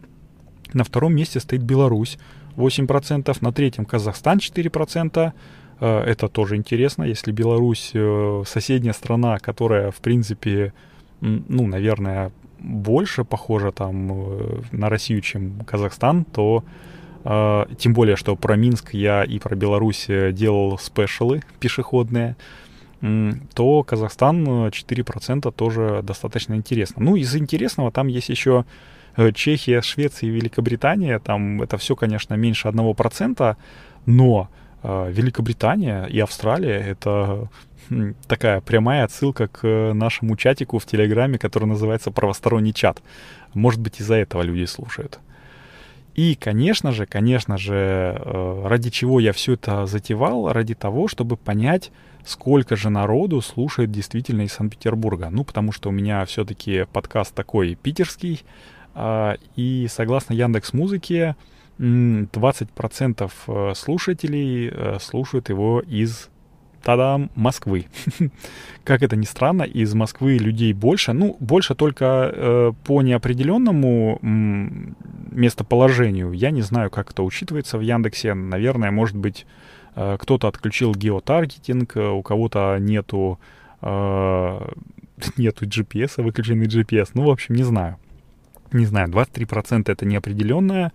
на 0.73 0.83
втором 0.83 1.15
месте 1.15 1.39
стоит 1.39 1.63
Беларусь, 1.63 2.17
8%, 2.55 3.37
на 3.41 3.51
третьем 3.51 3.85
Казахстан 3.85 4.37
4%, 4.37 5.33
Э, 5.83 5.99
это 5.99 6.27
тоже 6.29 6.55
интересно, 6.55 7.03
если 7.03 7.31
Беларусь 7.31 7.91
э, 7.93 8.43
соседняя 8.45 8.93
страна, 8.93 9.37
которая, 9.39 9.91
в 9.91 9.97
принципе, 9.97 10.73
ну, 11.21 11.67
наверное, 11.67 12.31
больше 12.59 13.25
похожа 13.25 13.71
там 13.71 14.11
э, 14.11 14.61
на 14.71 14.89
Россию, 14.89 15.21
чем 15.21 15.59
Казахстан, 15.65 16.25
то 16.25 16.63
тем 17.77 17.93
более, 17.93 18.17
что 18.17 18.35
про 18.35 18.57
Минск 18.57 18.93
я 18.93 19.23
и 19.23 19.39
про 19.39 19.55
Беларусь 19.55 20.07
делал 20.33 20.77
спешалы 20.77 21.41
пешеходные, 21.61 22.35
то 23.53 23.83
Казахстан 23.83 24.67
4% 24.67 25.51
тоже 25.51 26.01
достаточно 26.03 26.53
интересно. 26.53 27.03
Ну, 27.03 27.15
из 27.15 27.35
интересного 27.35 27.91
там 27.91 28.07
есть 28.07 28.29
еще 28.29 28.65
Чехия, 29.33 29.81
Швеция 29.81 30.29
и 30.29 30.31
Великобритания. 30.31 31.19
Там 31.19 31.61
это 31.61 31.77
все, 31.77 31.95
конечно, 31.95 32.33
меньше 32.35 32.67
1%, 32.69 33.57
но 34.05 34.49
а, 34.81 35.09
Великобритания 35.09 36.05
и 36.05 36.19
Австралия— 36.19 36.79
это 36.87 37.49
такая 38.27 38.61
прямая 38.61 39.03
отсылка 39.03 39.47
к 39.47 39.93
нашему 39.93 40.35
чатику 40.35 40.79
в 40.79 40.85
Телеграме, 40.85 41.37
который 41.37 41.65
называется 41.65 42.11
«Правосторонний 42.11 42.73
чат». 42.73 43.01
Может 43.53 43.81
быть, 43.81 43.99
из-за 43.99 44.15
этого 44.15 44.41
люди 44.41 44.65
слушают. 44.65 45.19
И, 46.15 46.35
конечно 46.35 46.91
же, 46.91 47.05
конечно 47.05 47.57
же, 47.57 47.73
э, 48.19 48.67
ради 48.67 48.89
чего 48.91 49.19
я 49.19 49.33
все 49.33 49.53
это 49.53 49.87
затевал? 49.87 50.51
Ради 50.51 50.75
того, 50.75 51.07
чтобы 51.07 51.37
понять, 51.37 51.91
сколько 52.25 52.75
же 52.75 52.89
народу 52.89 53.41
слушает 53.41 53.91
действительно 53.91 54.41
из 54.43 54.53
Санкт-Петербурга. 54.53 55.29
Ну, 55.31 55.43
потому 55.43 55.71
что 55.71 55.89
у 55.89 55.91
меня 55.91 56.25
все-таки 56.25 56.85
подкаст 56.91 57.33
такой 57.33 57.75
питерский, 57.75 58.41
а, 58.95 59.37
и 59.55 59.87
согласно 59.89 60.33
Яндекс 60.33 60.73
Музыке, 60.73 61.35
20% 61.79 63.31
э, 63.47 63.73
слушателей 63.75 64.69
э, 64.69 64.97
слушают 64.99 65.49
его 65.49 65.81
из 65.81 66.29
Тадам, 66.83 67.31
Москвы. 67.35 67.87
как 68.83 69.01
это 69.01 69.15
ни 69.15 69.25
странно, 69.25 69.63
из 69.63 69.93
Москвы 69.93 70.37
людей 70.37 70.73
больше. 70.73 71.13
Ну, 71.13 71.37
больше 71.39 71.75
только 71.75 72.29
э, 72.31 72.73
по 72.83 73.01
неопределенному 73.01 74.19
местоположению. 75.31 76.33
Я 76.33 76.51
не 76.51 76.61
знаю, 76.61 76.91
как 76.91 77.11
это 77.11 77.23
учитывается 77.23 77.77
в 77.77 77.81
Яндексе. 77.81 78.33
Наверное, 78.33 78.91
может 78.91 79.15
быть, 79.15 79.45
кто-то 79.95 80.47
отключил 80.47 80.93
геотаргетинг, 80.93 81.97
э, 81.97 82.09
у 82.09 82.21
кого-то 82.21 82.77
нету 82.79 83.39
э, 83.81 84.59
нету 85.37 85.65
GPS, 85.65 86.21
выключенный 86.21 86.67
GPS. 86.67 87.11
Ну, 87.13 87.23
в 87.23 87.29
общем, 87.29 87.55
не 87.55 87.63
знаю. 87.63 87.97
Не 88.71 88.85
знаю, 88.85 89.09
23% 89.09 89.91
это 89.91 90.05
неопределенное 90.05 90.91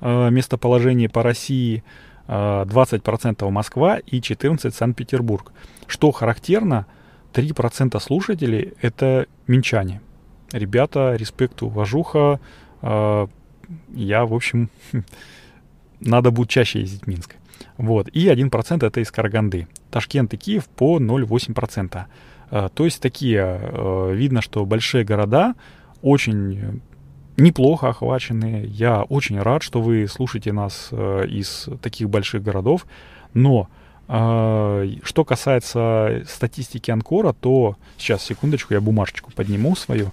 э, 0.00 0.30
местоположение 0.30 1.08
по 1.08 1.22
России, 1.22 1.84
э, 2.26 2.32
20% 2.32 3.48
Москва 3.50 3.98
и 3.98 4.20
14% 4.20 4.72
Санкт-Петербург. 4.72 5.52
Что 5.86 6.10
характерно, 6.10 6.86
3% 7.32 7.98
слушателей 8.00 8.74
это 8.80 9.26
минчане. 9.46 10.00
Ребята, 10.52 11.14
респект, 11.14 11.62
уважуха. 11.62 12.40
Э, 12.82 13.28
я, 13.94 14.26
в 14.26 14.34
общем, 14.34 14.70
надо 16.00 16.32
будет 16.32 16.48
чаще 16.48 16.80
ездить 16.80 17.04
в 17.04 17.06
Минск. 17.06 17.36
Вот. 17.76 18.08
И 18.08 18.28
1% 18.28 18.86
это 18.86 19.00
из 19.00 19.10
Караганды. 19.10 19.68
Ташкент 19.90 20.34
и 20.34 20.36
Киев 20.36 20.68
по 20.68 20.98
0,8%. 20.98 22.06
Э, 22.50 22.68
то 22.72 22.84
есть 22.84 23.00
такие, 23.00 23.60
э, 23.60 24.12
видно, 24.14 24.42
что 24.42 24.64
большие 24.64 25.04
города 25.04 25.54
очень 26.02 26.82
неплохо 27.36 27.88
охвачены. 27.88 28.66
Я 28.68 29.02
очень 29.02 29.40
рад, 29.40 29.62
что 29.62 29.80
вы 29.80 30.06
слушаете 30.08 30.52
нас 30.52 30.88
э, 30.92 31.26
из 31.28 31.68
таких 31.80 32.10
больших 32.10 32.42
городов. 32.42 32.86
Но 33.34 33.68
что 34.08 35.24
касается 35.24 36.24
статистики 36.26 36.90
Анкора, 36.90 37.32
то 37.32 37.76
сейчас, 37.96 38.24
секундочку, 38.24 38.74
я 38.74 38.80
бумажечку 38.80 39.30
подниму 39.30 39.76
свою. 39.76 40.10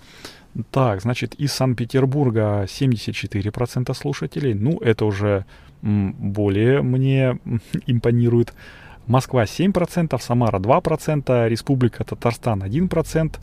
Так, 0.70 1.02
значит, 1.02 1.34
из 1.34 1.52
Санкт-Петербурга 1.54 2.68
74% 2.68 3.94
слушателей. 3.96 4.54
Ну, 4.54 4.78
это 4.78 5.06
уже 5.06 5.46
более 5.82 6.82
мне 6.82 7.40
импонирует. 7.88 8.54
Москва 9.08 9.44
7%, 9.44 10.20
Самара 10.22 10.60
2%, 10.60 11.48
Республика 11.48 12.04
Татарстан 12.04 12.64
1%. 12.64 13.38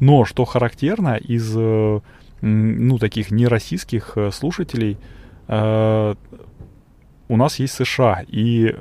Но, 0.00 0.24
что 0.24 0.44
характерно, 0.44 1.16
из 1.16 1.52
э, 1.56 2.00
ну, 2.40 2.98
таких 2.98 3.30
нероссийских 3.30 4.12
э, 4.14 4.30
слушателей 4.30 4.96
э, 5.48 6.14
у 7.30 7.36
нас 7.36 7.58
есть 7.58 7.74
США. 7.74 8.24
И 8.26 8.74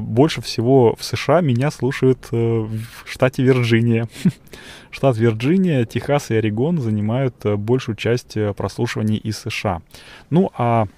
больше 0.00 0.42
всего 0.42 0.94
в 0.96 1.02
США 1.02 1.40
меня 1.40 1.70
слушают 1.70 2.30
в 2.30 2.68
штате 3.06 3.42
Вирджиния. 3.42 4.06
Штат 4.90 5.16
Вирджиния, 5.16 5.86
Техас 5.86 6.30
и 6.30 6.34
Орегон 6.34 6.78
занимают 6.78 7.36
большую 7.56 7.96
часть 7.96 8.36
прослушиваний 8.54 9.16
из 9.16 9.38
США. 9.38 9.80
Ну, 10.28 10.50
а 10.58 10.88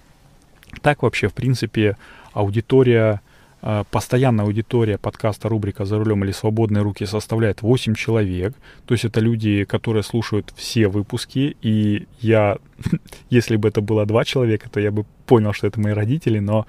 так 0.83 1.03
вообще, 1.03 1.29
в 1.29 1.35
принципе, 1.35 1.97
аудитория, 2.33 3.21
э, 3.63 3.85
постоянная 3.91 4.45
аудитория 4.45 4.99
подкаста 4.99 5.49
рубрика 5.49 5.85
«За 5.85 5.99
рулем 5.99 6.25
или 6.25 6.33
свободные 6.33 6.83
руки» 6.83 7.07
составляет 7.07 7.63
8 7.63 7.95
человек. 7.95 8.55
То 8.87 8.95
есть 8.95 9.05
это 9.05 9.21
люди, 9.21 9.65
которые 9.65 10.03
слушают 10.03 10.53
все 10.57 10.89
выпуски. 10.89 11.57
И 11.63 12.07
я, 12.21 12.59
если 13.31 13.57
бы 13.57 13.69
это 13.69 13.81
было 13.81 14.07
2 14.07 14.25
человека, 14.25 14.71
то 14.71 14.81
я 14.81 14.91
бы 14.91 15.05
понял, 15.27 15.53
что 15.53 15.67
это 15.67 15.81
мои 15.81 15.93
родители. 15.93 16.39
Но 16.39 16.67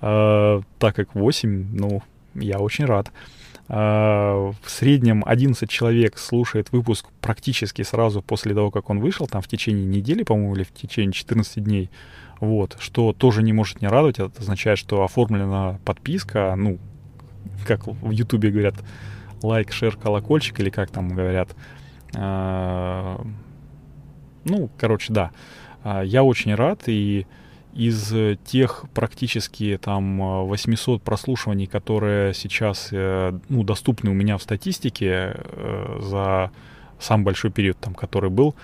э, 0.00 0.60
так 0.78 0.96
как 0.96 1.14
8, 1.14 1.66
ну, 1.72 2.02
я 2.34 2.58
очень 2.58 2.84
рад. 2.84 3.10
Uh, 3.68 4.54
в 4.62 4.70
среднем 4.70 5.22
11 5.24 5.70
человек 5.70 6.18
слушает 6.18 6.72
выпуск 6.72 7.06
практически 7.22 7.80
сразу 7.82 8.20
после 8.20 8.54
того, 8.54 8.70
как 8.70 8.90
он 8.90 9.00
вышел, 9.00 9.26
там 9.26 9.40
в 9.40 9.48
течение 9.48 9.86
недели, 9.86 10.24
по-моему, 10.24 10.54
или 10.56 10.64
в 10.64 10.72
течение 10.74 11.12
14 11.12 11.62
дней. 11.64 11.88
Вот, 12.42 12.76
что 12.80 13.12
тоже 13.12 13.40
не 13.40 13.52
может 13.52 13.82
не 13.82 13.86
радовать. 13.86 14.18
Это 14.18 14.32
означает, 14.40 14.76
что 14.76 15.04
оформлена 15.04 15.78
подписка, 15.84 16.54
ну, 16.56 16.80
как 17.68 17.86
в 17.86 18.10
Ютубе 18.10 18.50
говорят, 18.50 18.74
лайк, 19.44 19.70
шер, 19.70 19.96
колокольчик, 19.96 20.58
или 20.58 20.68
как 20.68 20.90
там 20.90 21.10
говорят. 21.10 21.54
А, 22.16 23.24
ну, 24.42 24.68
короче, 24.76 25.12
да. 25.12 25.30
А, 25.84 26.02
я 26.02 26.24
очень 26.24 26.56
рад, 26.56 26.82
и 26.86 27.28
из 27.74 28.12
тех 28.44 28.86
практически 28.92 29.78
там 29.80 30.18
800 30.48 31.00
прослушиваний, 31.00 31.68
которые 31.68 32.34
сейчас 32.34 32.88
э, 32.90 33.38
ну, 33.48 33.62
доступны 33.62 34.10
у 34.10 34.14
меня 34.14 34.36
в 34.36 34.42
статистике 34.42 35.36
э, 35.36 35.98
за 36.02 36.50
самый 36.98 37.22
большой 37.22 37.52
период, 37.52 37.78
там, 37.78 37.94
который 37.94 38.30
был, 38.30 38.56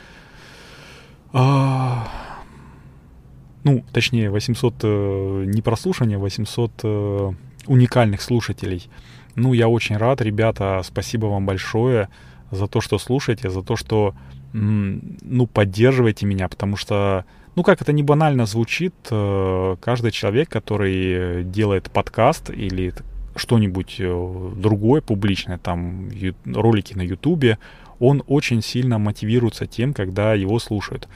ну, 3.69 3.85
точнее, 3.93 4.31
800 4.31 4.75
э, 4.83 5.45
не 5.47 5.61
прослушивания, 5.61 6.19
800 6.19 6.71
э, 6.85 7.33
уникальных 7.67 8.23
слушателей. 8.23 8.89
Ну, 9.35 9.53
я 9.53 9.69
очень 9.69 9.99
рад, 9.99 10.23
ребята, 10.23 10.81
спасибо 10.83 11.27
вам 11.27 11.45
большое 11.45 12.09
за 12.51 12.67
то, 12.67 12.81
что 12.81 12.99
слушаете, 12.99 13.51
за 13.51 13.63
то, 13.63 13.77
что, 13.77 14.15
ну, 14.55 15.47
поддерживаете 15.47 16.25
меня, 16.25 16.49
потому 16.49 16.77
что, 16.77 17.27
ну, 17.57 17.63
как 17.63 17.83
это 17.83 17.93
не 17.93 18.03
банально 18.03 18.47
звучит, 18.47 18.95
э, 19.11 19.77
каждый 19.83 20.13
человек, 20.13 20.49
который 20.49 21.45
делает 21.45 21.91
подкаст 21.91 22.49
или 22.49 22.95
что-нибудь 23.37 23.97
э, 23.99 24.53
другое 24.57 25.03
публичное, 25.03 25.59
там, 25.59 26.09
ю- 26.09 26.35
ролики 26.47 26.95
на 26.95 27.03
Ютубе, 27.03 27.59
он 28.01 28.23
очень 28.27 28.63
сильно 28.63 28.99
мотивируется 28.99 29.67
тем, 29.67 29.93
когда 29.93 30.33
его 30.33 30.59
слушают. 30.59 31.07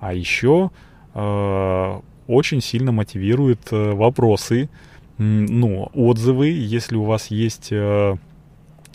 А 0.00 0.12
еще 0.12 0.72
очень 1.14 2.60
сильно 2.60 2.92
мотивирует 2.92 3.72
э, 3.72 3.92
вопросы, 3.92 4.68
ну, 5.18 5.90
отзывы, 5.92 6.48
если 6.48 6.96
у 6.96 7.04
вас 7.04 7.26
есть 7.26 7.68
э, 7.72 8.16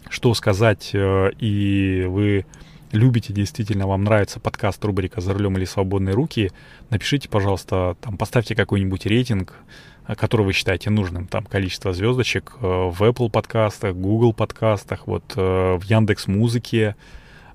что 0.10 0.34
сказать, 0.34 0.92
и 0.94 2.06
вы 2.08 2.46
любите, 2.92 3.34
действительно, 3.34 3.88
вам 3.88 4.04
нравится 4.06 4.40
подкаст 4.40 4.84
рубрика 4.86 5.22
«За 5.22 5.34
рулем 5.34 5.58
или 5.58 5.66
свободные 5.66 6.16
руки», 6.16 6.52
напишите, 6.90 7.28
пожалуйста, 7.30 7.98
там, 8.02 8.18
поставьте 8.18 8.56
какой-нибудь 8.56 9.06
рейтинг, 9.06 9.54
который 10.18 10.46
вы 10.46 10.54
считаете 10.54 10.90
нужным, 10.90 11.28
там, 11.28 11.46
количество 11.46 11.94
звездочек 11.94 12.54
в 12.62 12.96
Apple 13.04 13.30
подкастах, 13.30 13.96
Google 13.96 14.34
подкастах, 14.34 15.08
вот, 15.08 15.36
в 15.36 15.82
Яндекс 15.84 16.28
Музыке, 16.28 16.96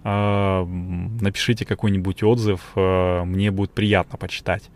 напишите 0.02 1.66
какой-нибудь 1.66 2.22
отзыв, 2.22 2.72
мне 2.74 3.50
будет 3.50 3.72
приятно 3.72 4.16
почитать. 4.16 4.70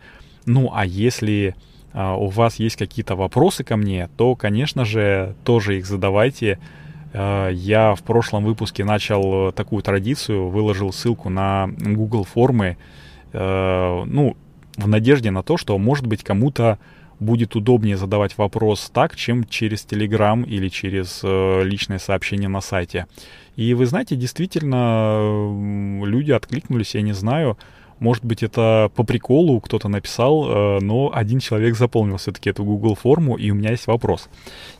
Ну, 0.45 0.71
а 0.73 0.85
если 0.85 1.55
а, 1.95 2.15
у 2.15 2.27
вас 2.27 2.57
есть 2.57 2.75
какие-то 2.75 3.15
вопросы 3.15 3.63
ко 3.63 3.77
мне, 3.77 4.09
то, 4.17 4.35
конечно 4.35 4.83
же, 4.83 5.33
тоже 5.45 5.77
их 5.77 5.85
задавайте. 5.85 6.59
А, 7.13 7.49
я 7.49 7.95
в 7.95 8.03
прошлом 8.03 8.43
выпуске 8.43 8.83
начал 8.83 9.53
такую 9.53 9.81
традицию, 9.81 10.49
выложил 10.49 10.91
ссылку 10.91 11.29
на 11.29 11.69
Google 11.77 12.25
формы, 12.25 12.77
а, 13.31 14.03
ну, 14.05 14.35
в 14.75 14.87
надежде 14.89 15.31
на 15.31 15.41
то, 15.41 15.55
что, 15.55 15.77
может 15.77 16.05
быть, 16.05 16.21
кому-то 16.21 16.79
будет 17.21 17.55
удобнее 17.55 17.95
задавать 17.95 18.37
вопрос 18.37 18.91
так, 18.93 19.15
чем 19.15 19.45
через 19.45 19.85
Telegram 19.85 20.45
или 20.45 20.67
через 20.67 21.21
э, 21.23 21.63
личное 21.63 21.97
сообщение 21.97 22.49
на 22.49 22.59
сайте. 22.59 23.07
И 23.55 23.73
вы 23.73 23.85
знаете, 23.85 24.15
действительно, 24.15 26.05
люди 26.05 26.31
откликнулись, 26.31 26.95
я 26.95 27.01
не 27.01 27.13
знаю, 27.13 27.57
может 27.99 28.25
быть, 28.25 28.43
это 28.43 28.91
по 28.95 29.03
приколу 29.03 29.61
кто-то 29.61 29.87
написал, 29.87 30.49
э, 30.49 30.79
но 30.81 31.11
один 31.13 31.39
человек 31.39 31.77
заполнил 31.77 32.17
все-таки 32.17 32.49
эту 32.49 32.65
Google 32.65 32.95
форму, 32.95 33.37
и 33.37 33.51
у 33.51 33.55
меня 33.55 33.71
есть 33.71 33.87
вопрос. 33.87 34.29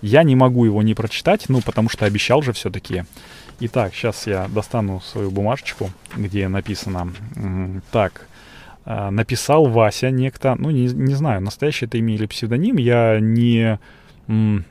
Я 0.01 0.23
не 0.23 0.35
могу 0.35 0.65
его 0.65 0.81
не 0.81 0.93
прочитать, 0.93 1.45
ну, 1.47 1.61
потому 1.61 1.87
что 1.87 2.05
обещал 2.05 2.41
же 2.41 2.51
все-таки. 2.51 3.05
Итак, 3.61 3.93
сейчас 3.93 4.27
я 4.27 4.49
достану 4.49 4.99
свою 4.99 5.31
бумажечку, 5.31 5.89
где 6.17 6.49
написано 6.49 7.13
так. 7.91 8.27
Э, 8.83 9.09
написал 9.11 9.67
Вася 9.67 10.11
некто, 10.11 10.55
ну, 10.59 10.69
не, 10.69 10.87
не 10.87 11.15
знаю, 11.15 11.41
настоящее 11.41 11.87
это 11.87 11.97
имя 11.97 12.15
или 12.15 12.25
псевдоним, 12.25 12.75
я 12.75 13.19
не, 13.21 13.79
ну, 14.27 14.63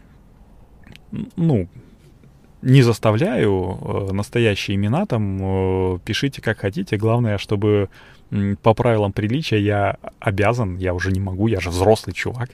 не 2.64 2.82
заставляю 2.82 3.78
э, 3.80 4.12
настоящие 4.12 4.76
имена 4.76 5.06
там, 5.06 6.00
пишите 6.04 6.42
как 6.42 6.58
хотите, 6.58 6.96
главное, 6.96 7.38
чтобы 7.38 7.88
по 8.62 8.74
правилам 8.74 9.12
приличия 9.12 9.60
я 9.60 9.96
обязан, 10.18 10.76
я 10.76 10.94
уже 10.94 11.12
не 11.12 11.20
могу, 11.20 11.46
я 11.46 11.60
же 11.60 11.70
взрослый 11.70 12.14
чувак, 12.14 12.50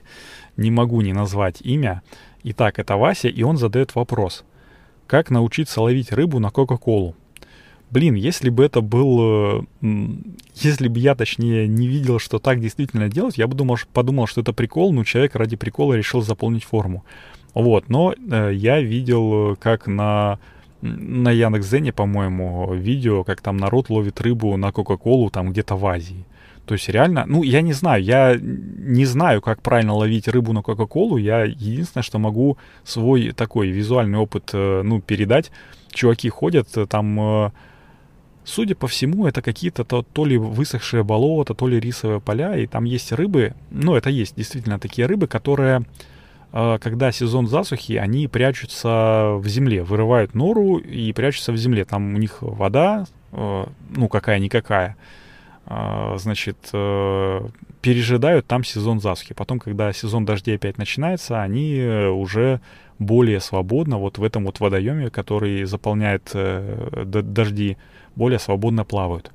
не 0.57 0.69
могу 0.69 1.01
не 1.01 1.13
назвать 1.13 1.61
имя. 1.61 2.01
Итак, 2.43 2.79
это 2.79 2.97
Вася, 2.97 3.29
и 3.29 3.43
он 3.43 3.57
задает 3.57 3.95
вопрос. 3.95 4.43
Как 5.07 5.29
научиться 5.29 5.81
ловить 5.81 6.11
рыбу 6.11 6.39
на 6.39 6.49
Кока-Колу? 6.49 7.15
Блин, 7.89 8.15
если 8.15 8.49
бы 8.49 8.63
это 8.63 8.81
был... 8.81 9.61
Э, 9.81 9.87
если 10.55 10.87
бы 10.87 10.99
я, 10.99 11.15
точнее, 11.15 11.67
не 11.67 11.87
видел, 11.87 12.19
что 12.19 12.39
так 12.39 12.61
действительно 12.61 13.09
делать, 13.09 13.37
я 13.37 13.47
бы 13.47 13.55
думал, 13.55 13.77
подумал, 13.91 14.27
что 14.27 14.41
это 14.41 14.53
прикол, 14.53 14.93
но 14.93 15.03
человек 15.03 15.35
ради 15.35 15.55
прикола 15.55 15.95
решил 15.95 16.21
заполнить 16.21 16.63
форму. 16.63 17.03
Вот, 17.53 17.89
но 17.89 18.13
э, 18.13 18.51
я 18.53 18.81
видел, 18.81 19.55
как 19.59 19.87
на 19.87 20.39
на 20.81 21.29
Яндекс.Зене, 21.31 21.93
по-моему, 21.93 22.73
видео, 22.73 23.23
как 23.23 23.41
там 23.41 23.57
народ 23.57 23.89
ловит 23.89 24.19
рыбу 24.19 24.57
на 24.57 24.71
Кока-Колу 24.71 25.29
там 25.29 25.51
где-то 25.51 25.75
в 25.75 25.85
Азии. 25.85 26.25
То 26.65 26.75
есть 26.75 26.89
реально, 26.89 27.25
ну, 27.27 27.43
я 27.43 27.61
не 27.61 27.73
знаю, 27.73 28.03
я 28.03 28.37
не 28.39 29.05
знаю, 29.05 29.41
как 29.41 29.61
правильно 29.61 29.93
ловить 29.93 30.27
рыбу 30.27 30.53
на 30.53 30.61
Кока-Колу. 30.61 31.17
Я 31.17 31.43
единственное, 31.43 32.03
что 32.03 32.19
могу 32.19 32.57
свой 32.83 33.31
такой 33.31 33.69
визуальный 33.69 34.19
опыт, 34.19 34.51
э, 34.53 34.81
ну, 34.83 35.01
передать. 35.01 35.51
Чуваки 35.91 36.29
ходят, 36.29 36.67
э, 36.77 36.85
там, 36.85 37.19
э, 37.19 37.51
судя 38.43 38.75
по 38.75 38.87
всему, 38.87 39.27
это 39.27 39.41
какие-то 39.41 39.83
то, 39.83 40.03
то 40.03 40.25
ли 40.25 40.37
высохшие 40.37 41.03
болота, 41.03 41.53
то 41.53 41.67
ли 41.67 41.79
рисовые 41.79 42.21
поля, 42.21 42.55
и 42.55 42.67
там 42.67 42.85
есть 42.85 43.11
рыбы, 43.11 43.53
ну, 43.69 43.95
это 43.95 44.09
есть 44.09 44.35
действительно 44.35 44.79
такие 44.79 45.07
рыбы, 45.07 45.27
которые 45.27 45.83
когда 46.51 47.11
сезон 47.11 47.47
засухи, 47.47 47.93
они 47.93 48.27
прячутся 48.27 49.35
в 49.37 49.47
земле, 49.47 49.83
вырывают 49.83 50.33
нору 50.33 50.77
и 50.77 51.13
прячутся 51.13 51.51
в 51.51 51.57
земле. 51.57 51.85
Там 51.85 52.15
у 52.15 52.17
них 52.17 52.37
вода, 52.41 53.05
ну, 53.31 54.07
какая-никакая. 54.09 54.97
А, 55.73 56.17
значит, 56.17 56.57
э, 56.73 57.41
пережидают 57.81 58.45
там 58.45 58.63
сезон 58.63 58.99
засухи. 58.99 59.33
Потом, 59.33 59.57
когда 59.57 59.93
сезон 59.93 60.25
дождей 60.25 60.55
опять 60.55 60.77
начинается, 60.77 61.41
они 61.41 61.77
э, 61.77 62.09
уже 62.09 62.59
более 62.99 63.39
свободно 63.39 63.97
вот 63.97 64.17
в 64.17 64.23
этом 64.23 64.45
вот 64.45 64.59
водоеме, 64.59 65.09
который 65.09 65.63
заполняет 65.63 66.31
э, 66.33 67.05
дожди, 67.05 67.77
более 68.15 68.39
свободно 68.39 68.83
плавают. 68.83 69.31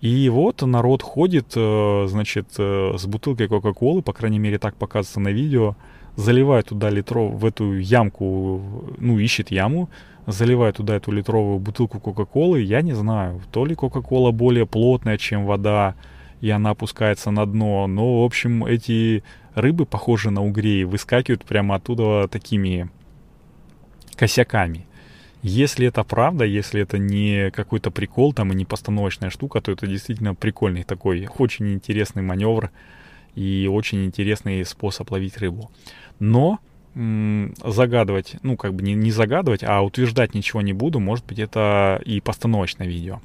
И 0.00 0.28
вот 0.28 0.62
народ 0.62 1.02
ходит, 1.02 1.52
значит, 1.52 2.54
с 2.56 3.06
бутылкой 3.06 3.46
Кока-Колы, 3.46 4.02
по 4.02 4.12
крайней 4.12 4.40
мере, 4.40 4.58
так 4.58 4.74
показывается 4.74 5.20
на 5.20 5.28
видео, 5.28 5.76
заливает 6.16 6.66
туда 6.66 6.90
литро 6.90 7.28
в 7.28 7.44
эту 7.44 7.78
ямку, 7.78 8.62
ну, 8.98 9.18
ищет 9.18 9.50
яму, 9.50 9.88
заливает 10.26 10.76
туда 10.76 10.96
эту 10.96 11.10
литровую 11.10 11.58
бутылку 11.58 12.00
Кока-Колы, 12.00 12.60
я 12.60 12.82
не 12.82 12.92
знаю, 12.92 13.40
то 13.50 13.64
ли 13.64 13.74
Кока-Кола 13.74 14.30
более 14.30 14.66
плотная, 14.66 15.18
чем 15.18 15.44
вода, 15.44 15.94
и 16.40 16.50
она 16.50 16.70
опускается 16.70 17.30
на 17.30 17.46
дно, 17.46 17.86
но, 17.86 18.22
в 18.22 18.24
общем, 18.24 18.64
эти 18.64 19.22
рыбы, 19.54 19.86
похожие 19.86 20.32
на 20.32 20.42
угрей, 20.42 20.84
выскакивают 20.84 21.44
прямо 21.44 21.76
оттуда 21.76 22.28
такими 22.28 22.90
косяками. 24.16 24.86
Если 25.42 25.88
это 25.88 26.04
правда, 26.04 26.44
если 26.44 26.82
это 26.82 26.98
не 26.98 27.50
какой-то 27.50 27.90
прикол 27.90 28.32
там 28.32 28.52
и 28.52 28.54
не 28.54 28.64
постановочная 28.64 29.30
штука, 29.30 29.60
то 29.60 29.72
это 29.72 29.88
действительно 29.88 30.36
прикольный 30.36 30.84
такой, 30.84 31.28
очень 31.38 31.72
интересный 31.72 32.22
маневр 32.22 32.70
и 33.34 33.68
очень 33.70 34.04
интересный 34.04 34.64
способ 34.64 35.10
ловить 35.10 35.38
рыбу. 35.38 35.70
Но 36.18 36.58
загадывать, 36.94 38.36
ну, 38.42 38.56
как 38.56 38.74
бы 38.74 38.82
не, 38.82 38.94
не 38.94 39.10
загадывать, 39.10 39.64
а 39.64 39.80
утверждать 39.80 40.34
ничего 40.34 40.60
не 40.60 40.74
буду. 40.74 41.00
Может 41.00 41.24
быть, 41.24 41.38
это 41.38 42.00
и 42.04 42.20
постановочное 42.20 42.86
видео. 42.86 43.20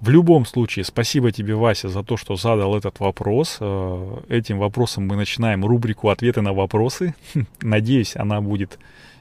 В 0.00 0.10
любом 0.10 0.46
случае, 0.46 0.84
спасибо 0.84 1.32
тебе, 1.32 1.54
Вася, 1.54 1.88
за 1.88 2.04
то, 2.04 2.16
что 2.16 2.36
задал 2.36 2.76
этот 2.76 3.00
вопрос. 3.00 3.56
Э, 3.58 4.20
этим 4.28 4.58
вопросом 4.58 5.06
мы 5.08 5.16
начинаем 5.16 5.64
рубрику 5.64 6.10
«Ответы 6.10 6.40
на 6.40 6.52
вопросы». 6.52 7.14
Надеюсь, 7.62 8.14
она 8.14 8.40
будет 8.40 8.78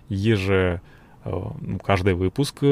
еже, 0.10 0.82
э, 1.24 1.44
ну, 1.62 1.80
каждый 1.80 2.14
выпуск. 2.14 2.64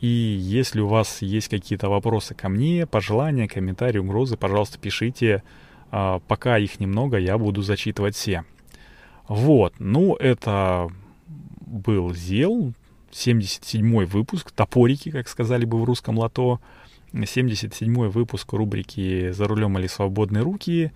И 0.00 0.06
если 0.06 0.80
у 0.80 0.86
вас 0.86 1.20
есть 1.20 1.48
какие-то 1.48 1.90
вопросы 1.90 2.34
ко 2.34 2.48
мне, 2.48 2.86
пожелания, 2.86 3.48
комментарии, 3.48 3.98
угрозы, 3.98 4.36
пожалуйста, 4.36 4.78
пишите. 4.78 5.42
Э, 5.94 6.18
пока 6.26 6.58
их 6.58 6.80
немного, 6.80 7.18
я 7.18 7.38
буду 7.38 7.62
зачитывать 7.62 8.16
все. 8.16 8.44
Вот, 9.28 9.74
ну, 9.78 10.16
это 10.16 10.90
был 11.60 12.12
ЗЕЛ, 12.12 12.74
77-й 13.12 14.04
выпуск, 14.06 14.50
топорики, 14.50 15.12
как 15.12 15.28
сказали 15.28 15.64
бы 15.64 15.80
в 15.80 15.84
русском 15.84 16.18
лото, 16.18 16.60
77-й 17.12 18.08
выпуск 18.08 18.52
рубрики 18.52 19.30
«За 19.30 19.46
рулем 19.46 19.78
или 19.78 19.86
свободные 19.86 20.42
руки». 20.42 20.90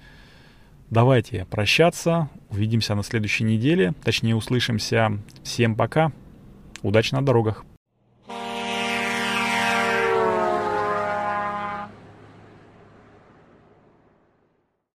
Давайте 0.90 1.44
прощаться, 1.44 2.28
увидимся 2.50 2.96
на 2.96 3.04
следующей 3.04 3.44
неделе, 3.44 3.94
точнее 4.02 4.34
услышимся. 4.34 5.20
Всем 5.44 5.76
пока, 5.76 6.10
удачи 6.82 7.14
на 7.14 7.22
дорогах. 7.22 7.64